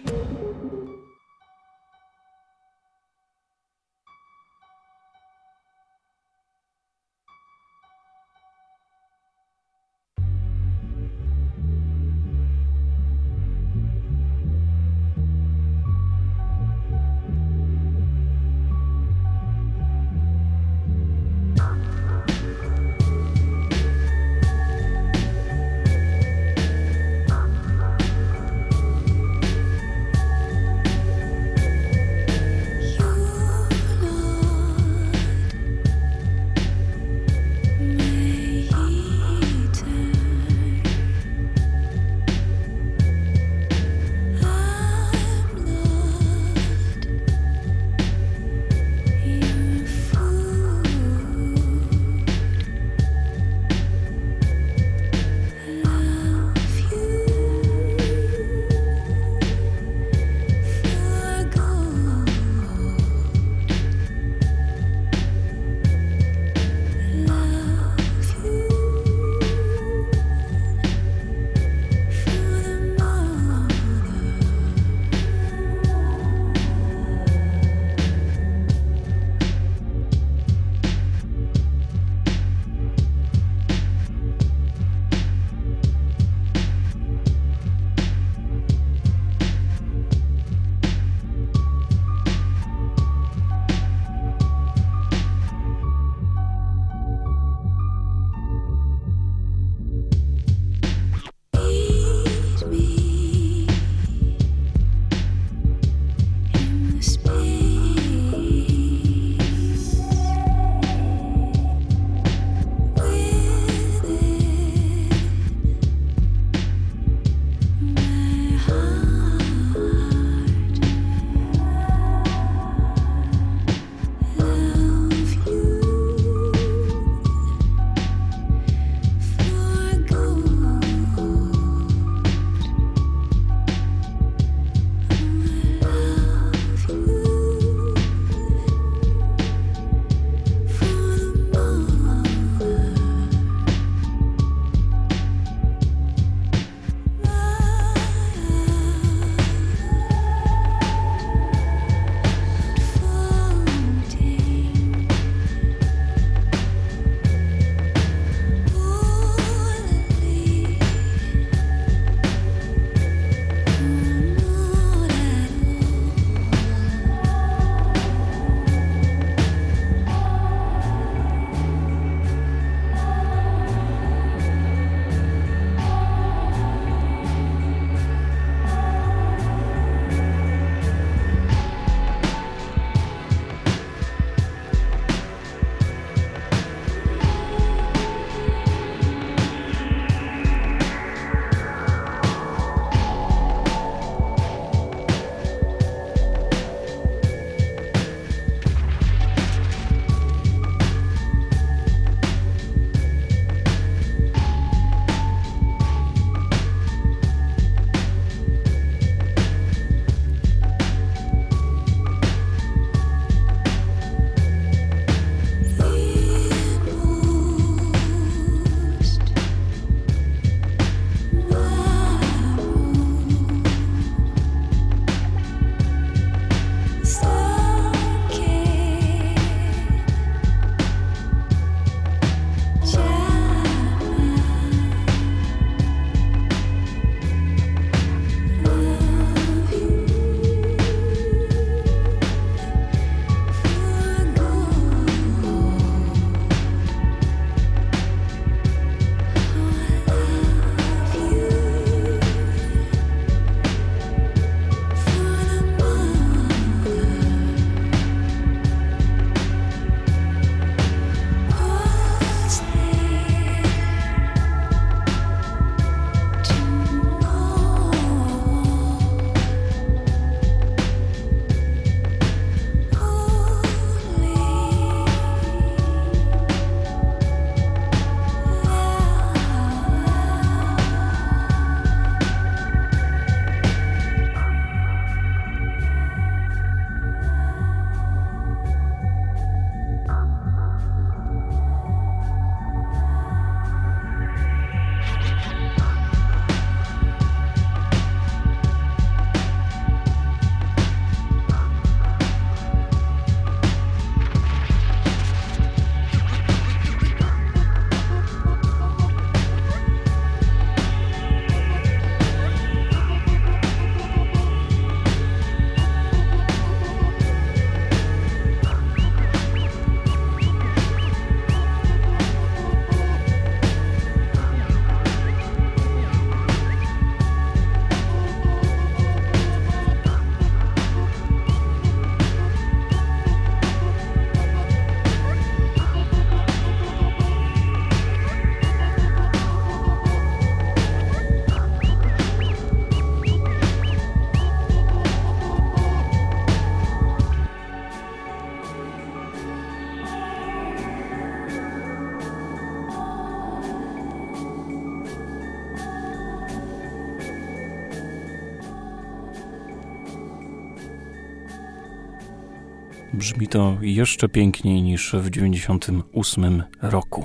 Brzmi 363.38 363.48
to 363.48 363.76
jeszcze 363.80 364.28
piękniej 364.28 364.82
niż 364.82 365.12
w 365.12 365.30
98 365.30 366.62
roku. 366.82 367.24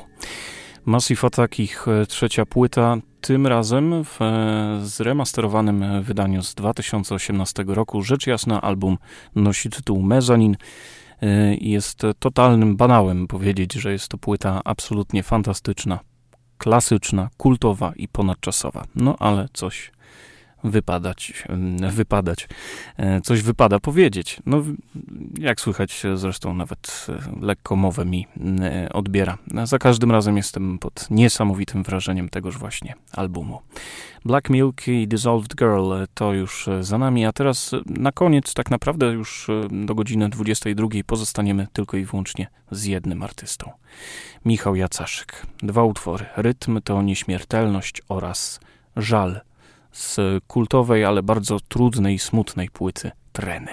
Massive 0.85 1.27
Attack, 1.27 1.59
ich 1.59 1.87
e, 1.87 2.05
trzecia 2.05 2.45
płyta, 2.45 2.97
tym 3.21 3.47
razem 3.47 4.03
w 4.03 4.21
e, 4.21 4.79
zremasterowanym 4.81 6.03
wydaniu 6.03 6.43
z 6.43 6.55
2018 6.55 7.63
roku. 7.67 8.01
Rzecz 8.01 8.27
jasna, 8.27 8.61
album 8.61 8.97
nosi 9.35 9.69
tytuł 9.69 10.01
Mezanin. 10.01 10.55
E, 11.21 11.55
jest 11.55 12.01
totalnym 12.19 12.75
banałem 12.75 13.27
powiedzieć, 13.27 13.73
że 13.73 13.91
jest 13.91 14.07
to 14.07 14.17
płyta 14.17 14.61
absolutnie 14.65 15.23
fantastyczna, 15.23 15.99
klasyczna, 16.57 17.29
kultowa 17.37 17.93
i 17.95 18.07
ponadczasowa. 18.07 18.83
No 18.95 19.15
ale 19.19 19.47
coś 19.53 19.91
wypadać, 20.63 21.43
wypadać. 21.91 22.47
E, 22.97 23.21
coś 23.21 23.41
wypada 23.41 23.79
powiedzieć. 23.79 24.39
No, 24.45 24.63
jak 25.39 25.61
słychać, 25.61 26.03
zresztą 26.15 26.53
nawet 26.53 27.07
e, 27.09 27.45
lekko 27.45 27.75
mowę 27.75 28.05
mi 28.05 28.27
e, 28.61 28.89
odbiera. 28.93 29.37
Za 29.63 29.79
każdym 29.79 30.11
razem 30.11 30.37
jestem 30.37 30.79
pod 30.79 31.07
niesamowitym 31.11 31.83
wrażeniem 31.83 32.29
tegoż 32.29 32.57
właśnie 32.57 32.93
albumu. 33.11 33.61
Black 34.25 34.49
Milk 34.49 34.87
i 34.87 35.07
Dissolved 35.07 35.55
Girl 35.55 35.93
to 36.13 36.33
już 36.33 36.69
za 36.81 36.97
nami, 36.97 37.25
a 37.25 37.31
teraz 37.31 37.71
na 37.85 38.11
koniec, 38.11 38.53
tak 38.53 38.71
naprawdę 38.71 39.05
już 39.05 39.47
do 39.85 39.95
godziny 39.95 40.29
22 40.29 40.87
pozostaniemy 41.05 41.67
tylko 41.73 41.97
i 41.97 42.05
wyłącznie 42.05 42.47
z 42.71 42.85
jednym 42.85 43.23
artystą. 43.23 43.71
Michał 44.45 44.75
Jacaszyk. 44.75 45.45
Dwa 45.63 45.83
utwory. 45.83 46.25
Rytm 46.37 46.81
to 46.81 47.01
nieśmiertelność 47.01 48.01
oraz 48.09 48.59
żal 48.95 49.41
z 49.93 50.19
kultowej, 50.47 51.05
ale 51.05 51.23
bardzo 51.23 51.59
trudnej, 51.59 52.19
smutnej 52.19 52.69
płyty 52.69 53.11
Treny. 53.31 53.71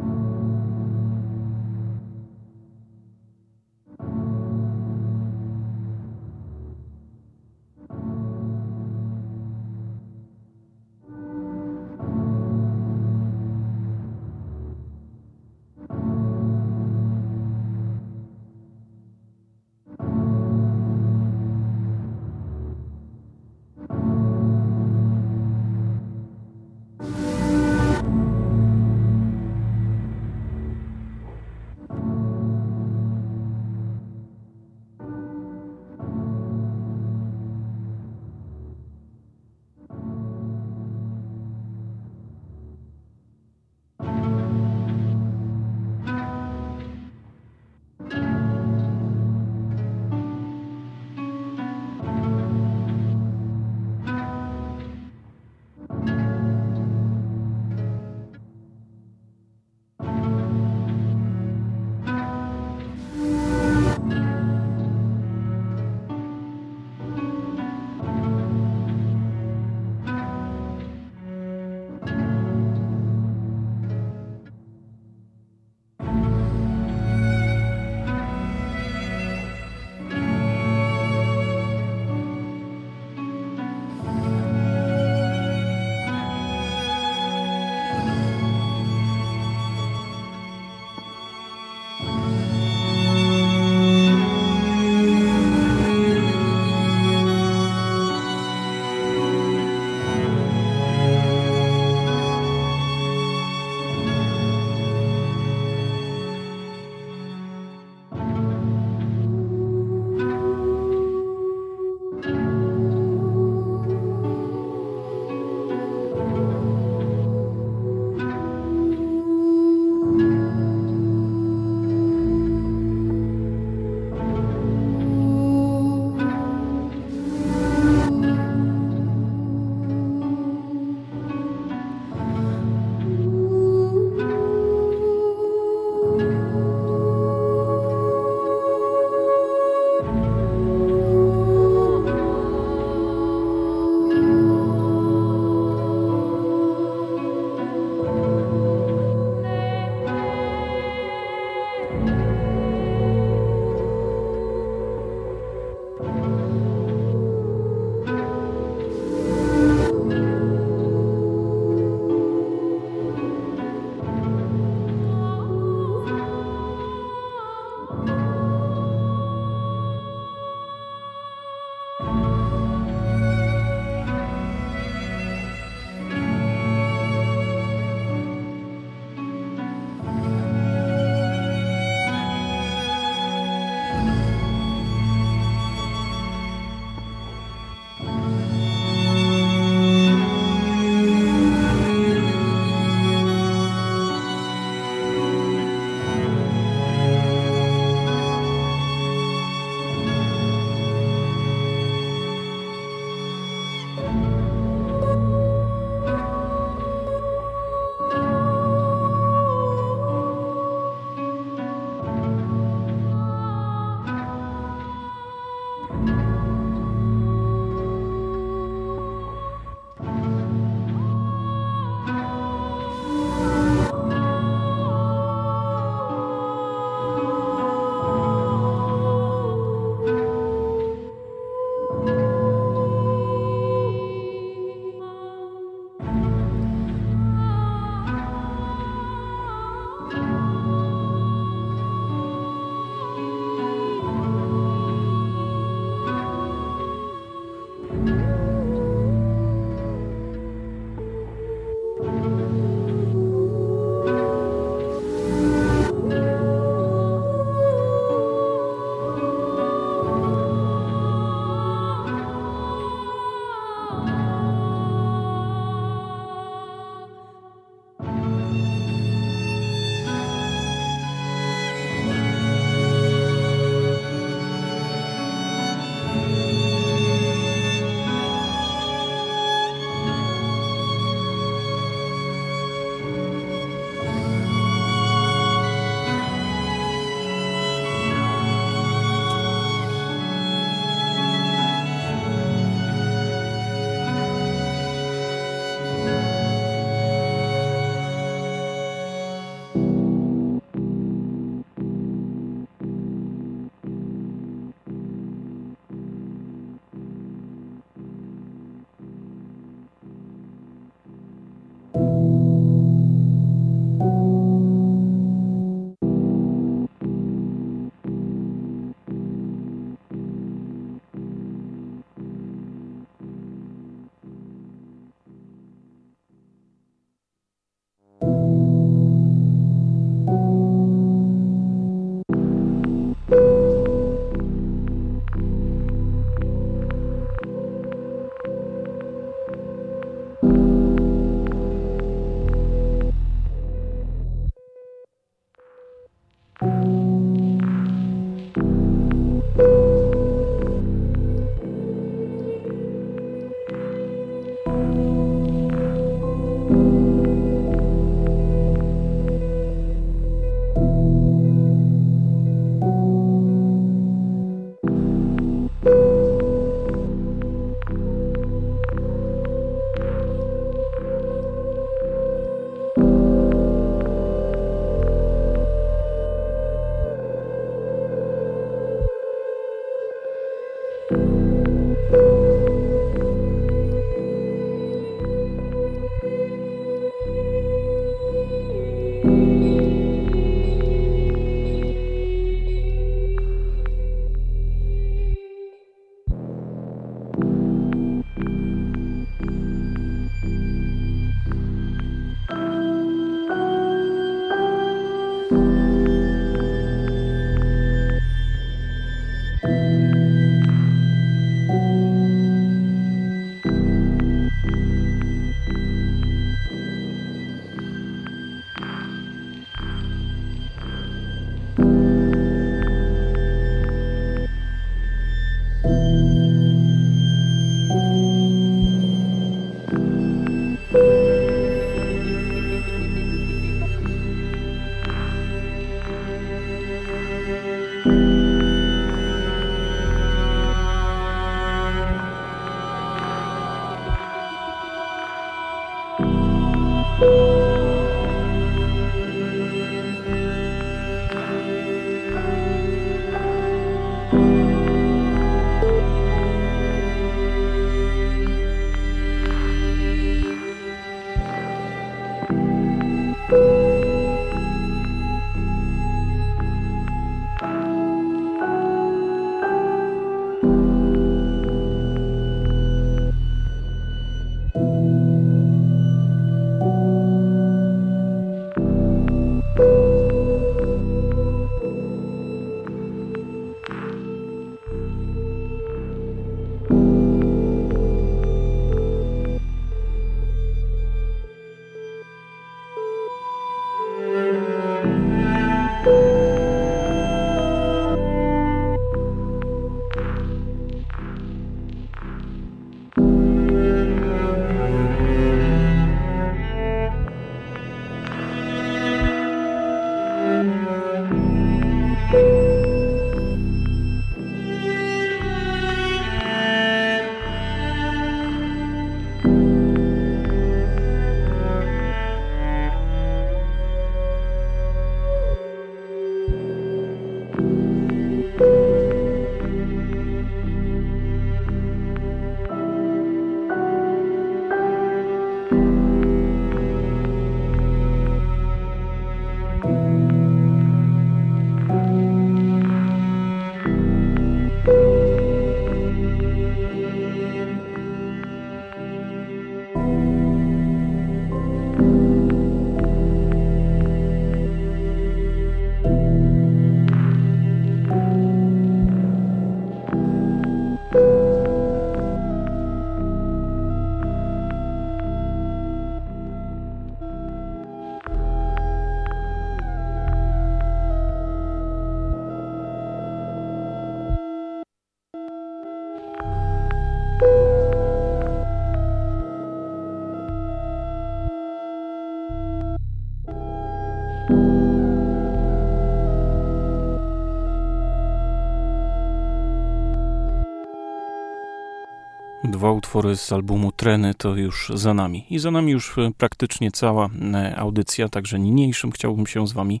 Utwory 593.14 593.36
z 593.36 593.52
albumu 593.52 593.92
Treny 593.92 594.34
to 594.34 594.56
już 594.56 594.92
za 594.94 595.14
nami. 595.14 595.46
I 595.50 595.58
za 595.58 595.70
nami 595.70 595.92
już 595.92 596.18
e, 596.18 596.30
praktycznie 596.38 596.90
cała 596.90 597.28
e, 597.54 597.76
audycja, 597.76 598.28
także 598.28 598.58
niniejszym 598.58 599.12
chciałbym 599.12 599.46
się 599.46 599.66
z 599.66 599.72
wami 599.72 600.00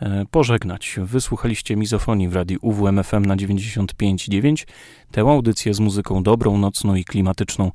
e, 0.00 0.24
pożegnać. 0.30 0.96
Wysłuchaliście 1.02 1.76
mizofonii 1.76 2.28
w 2.28 2.34
radiu 2.34 2.58
UWMFM 2.62 3.24
na 3.24 3.36
95.9. 3.36 4.66
Tę 5.10 5.20
audycję 5.20 5.74
z 5.74 5.80
muzyką 5.80 6.22
dobrą, 6.22 6.58
nocną 6.58 6.94
i 6.94 7.04
klimatyczną 7.04 7.72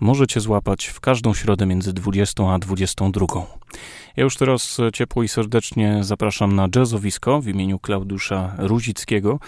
możecie 0.00 0.40
złapać 0.40 0.86
w 0.86 1.00
każdą 1.00 1.34
środę 1.34 1.66
między 1.66 1.92
20 1.92 2.54
a 2.54 2.58
22. 2.58 3.26
Ja 4.16 4.24
już 4.24 4.36
teraz 4.36 4.78
ciepło 4.92 5.22
i 5.22 5.28
serdecznie 5.28 5.98
zapraszam 6.00 6.56
na 6.56 6.68
jazzowisko 6.76 7.40
w 7.40 7.48
imieniu 7.48 7.78
Klaudusza 7.78 8.54
Ruzickiego. 8.58 9.38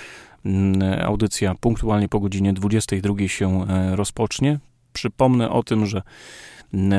Audycja 1.03 1.55
punktualnie 1.55 2.09
po 2.09 2.21
godzinie 2.21 2.53
22 2.53 3.29
się 3.29 3.67
e, 3.69 3.97
rozpocznie. 3.97 4.59
Przypomnę 4.93 5.51
o 5.51 5.63
tym, 5.63 5.87
że 5.87 6.03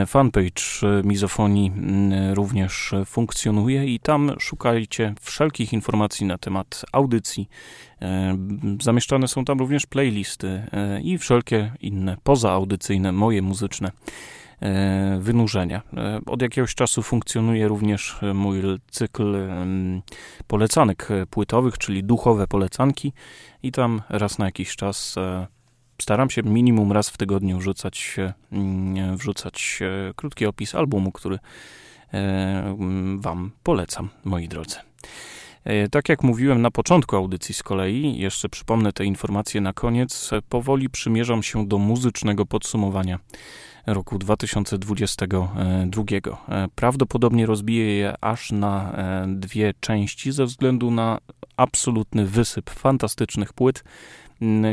fanpage 0.07 0.61
Mizofonii 1.03 1.71
mm, 1.77 2.33
również 2.33 2.93
funkcjonuje 3.05 3.85
i 3.85 3.99
tam 3.99 4.31
szukajcie 4.39 5.13
wszelkich 5.21 5.73
informacji 5.73 6.25
na 6.25 6.37
temat 6.37 6.85
audycji. 6.91 7.49
E, 8.01 8.37
zamieszczane 8.81 9.27
są 9.27 9.45
tam 9.45 9.59
również 9.59 9.85
playlisty 9.85 10.47
e, 10.71 11.01
i 11.01 11.17
wszelkie 11.17 11.71
inne 11.79 12.17
pozaaudycyjne, 12.23 13.11
moje 13.11 13.41
muzyczne 13.41 13.91
E, 13.91 14.44
wynurzenia. 15.19 15.81
E, 15.97 16.19
od 16.25 16.41
jakiegoś 16.41 16.75
czasu 16.75 17.03
funkcjonuje 17.03 17.67
również 17.67 18.15
e, 18.23 18.33
mój 18.33 18.61
cykl 18.91 19.35
polecanek 20.47 21.07
płytowych, 21.29 21.77
czyli 21.77 22.03
duchowe 22.03 22.47
polecanki 22.47 23.13
i 23.63 23.71
tam 23.71 24.01
raz 24.09 24.39
na 24.39 24.45
jakiś 24.45 24.75
czas 24.75 25.15
staram 26.01 26.29
się 26.29 26.43
minimum 26.43 26.91
raz 26.91 27.09
w 27.09 27.17
tygodniu 27.17 27.57
wrzucać, 27.57 28.17
wrzucać 29.15 29.79
krótki 30.15 30.45
opis 30.45 30.75
albumu, 30.75 31.11
który 31.11 31.39
Wam 33.17 33.51
polecam, 33.63 34.09
moi 34.25 34.47
drodzy. 34.47 34.75
Tak 35.91 36.09
jak 36.09 36.23
mówiłem 36.23 36.61
na 36.61 36.71
początku 36.71 37.15
audycji 37.15 37.55
z 37.55 37.63
kolei, 37.63 38.17
jeszcze 38.17 38.49
przypomnę 38.49 38.93
te 38.93 39.05
informacje 39.05 39.61
na 39.61 39.73
koniec, 39.73 40.31
powoli 40.49 40.89
przymierzam 40.89 41.43
się 41.43 41.67
do 41.67 41.77
muzycznego 41.77 42.45
podsumowania 42.45 43.19
roku 43.85 44.17
2022. 44.17 46.03
E, 46.49 46.67
prawdopodobnie 46.75 47.45
rozbiję 47.45 47.97
je 47.97 48.13
aż 48.21 48.51
na 48.51 48.91
e, 48.91 49.25
dwie 49.27 49.73
części 49.79 50.31
ze 50.31 50.45
względu 50.45 50.91
na 50.91 51.17
absolutny 51.57 52.25
wysyp 52.25 52.69
fantastycznych 52.69 53.53
płyt, 53.53 53.83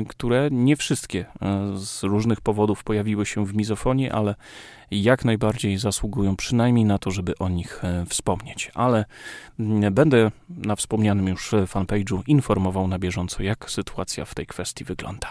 które 0.09 0.49
nie 0.51 0.77
wszystkie 0.77 1.25
z 1.75 2.03
różnych 2.03 2.41
powodów 2.41 2.85
pojawiły 2.85 3.27
się 3.27 3.47
w 3.47 3.55
mizofonii, 3.55 4.11
ale 4.11 4.35
jak 4.91 5.25
najbardziej 5.25 5.79
zasługują 5.79 6.37
przynajmniej 6.37 6.85
na 6.85 6.99
to, 6.99 7.11
żeby 7.11 7.39
o 7.39 7.49
nich 7.49 7.83
wspomnieć. 8.09 8.71
Ale 8.75 9.05
będę 9.91 10.31
na 10.49 10.77
wspomnianym 10.77 11.29
już 11.29 11.51
fanpage'u 11.53 12.23
informował 12.27 12.89
na 12.89 12.99
bieżąco, 12.99 13.43
jak 13.43 13.71
sytuacja 13.71 14.25
w 14.25 14.35
tej 14.35 14.47
kwestii 14.47 14.85
wygląda. 14.85 15.31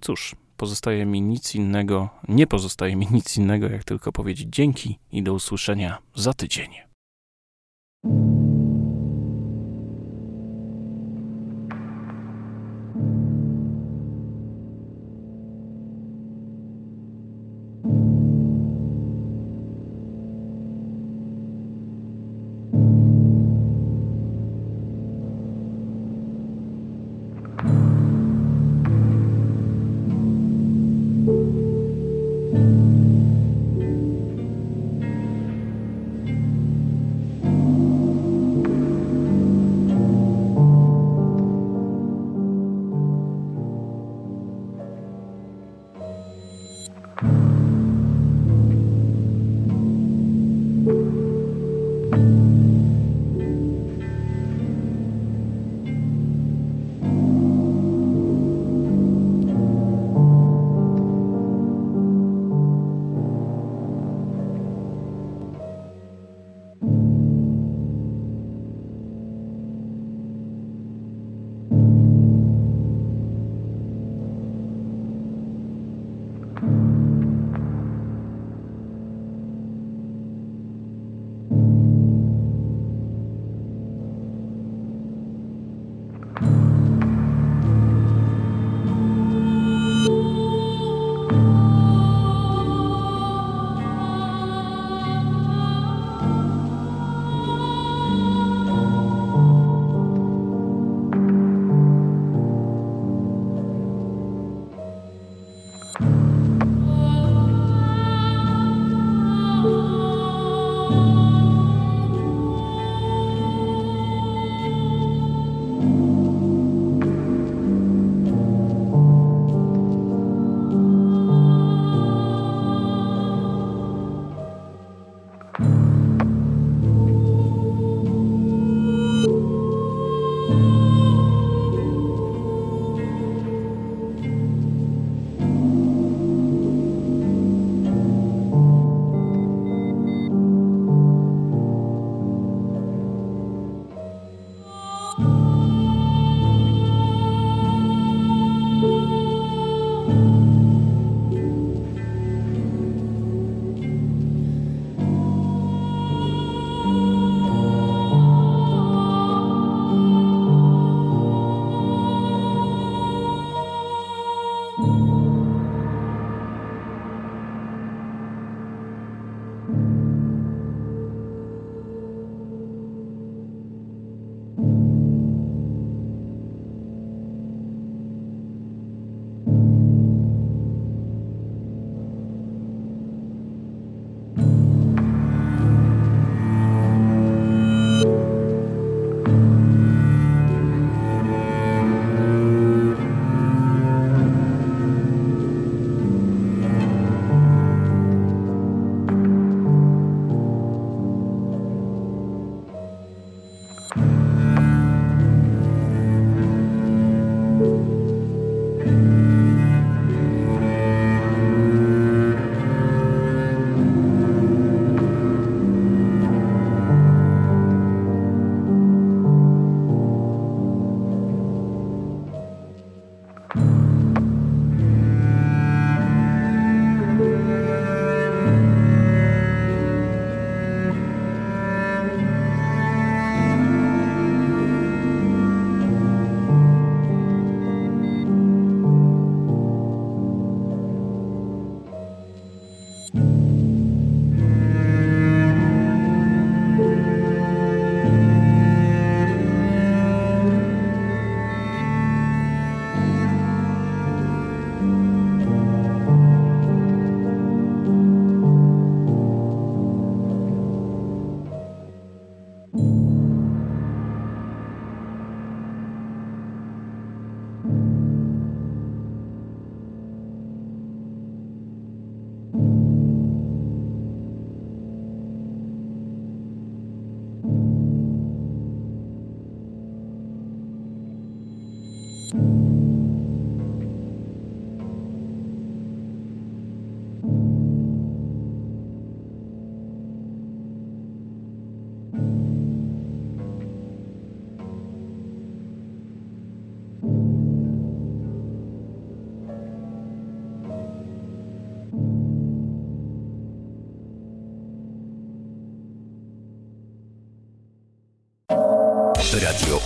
Cóż, 0.00 0.34
pozostaje 0.60 1.06
mi 1.06 1.22
nic 1.22 1.54
innego, 1.54 2.08
nie 2.28 2.46
pozostaje 2.46 2.96
mi 2.96 3.06
nic 3.10 3.36
innego, 3.36 3.68
jak 3.68 3.84
tylko 3.84 4.12
powiedzieć 4.12 4.48
dzięki 4.50 4.98
i 5.12 5.22
do 5.22 5.34
usłyszenia 5.34 5.98
za 6.14 6.34
tydzień. 6.34 6.70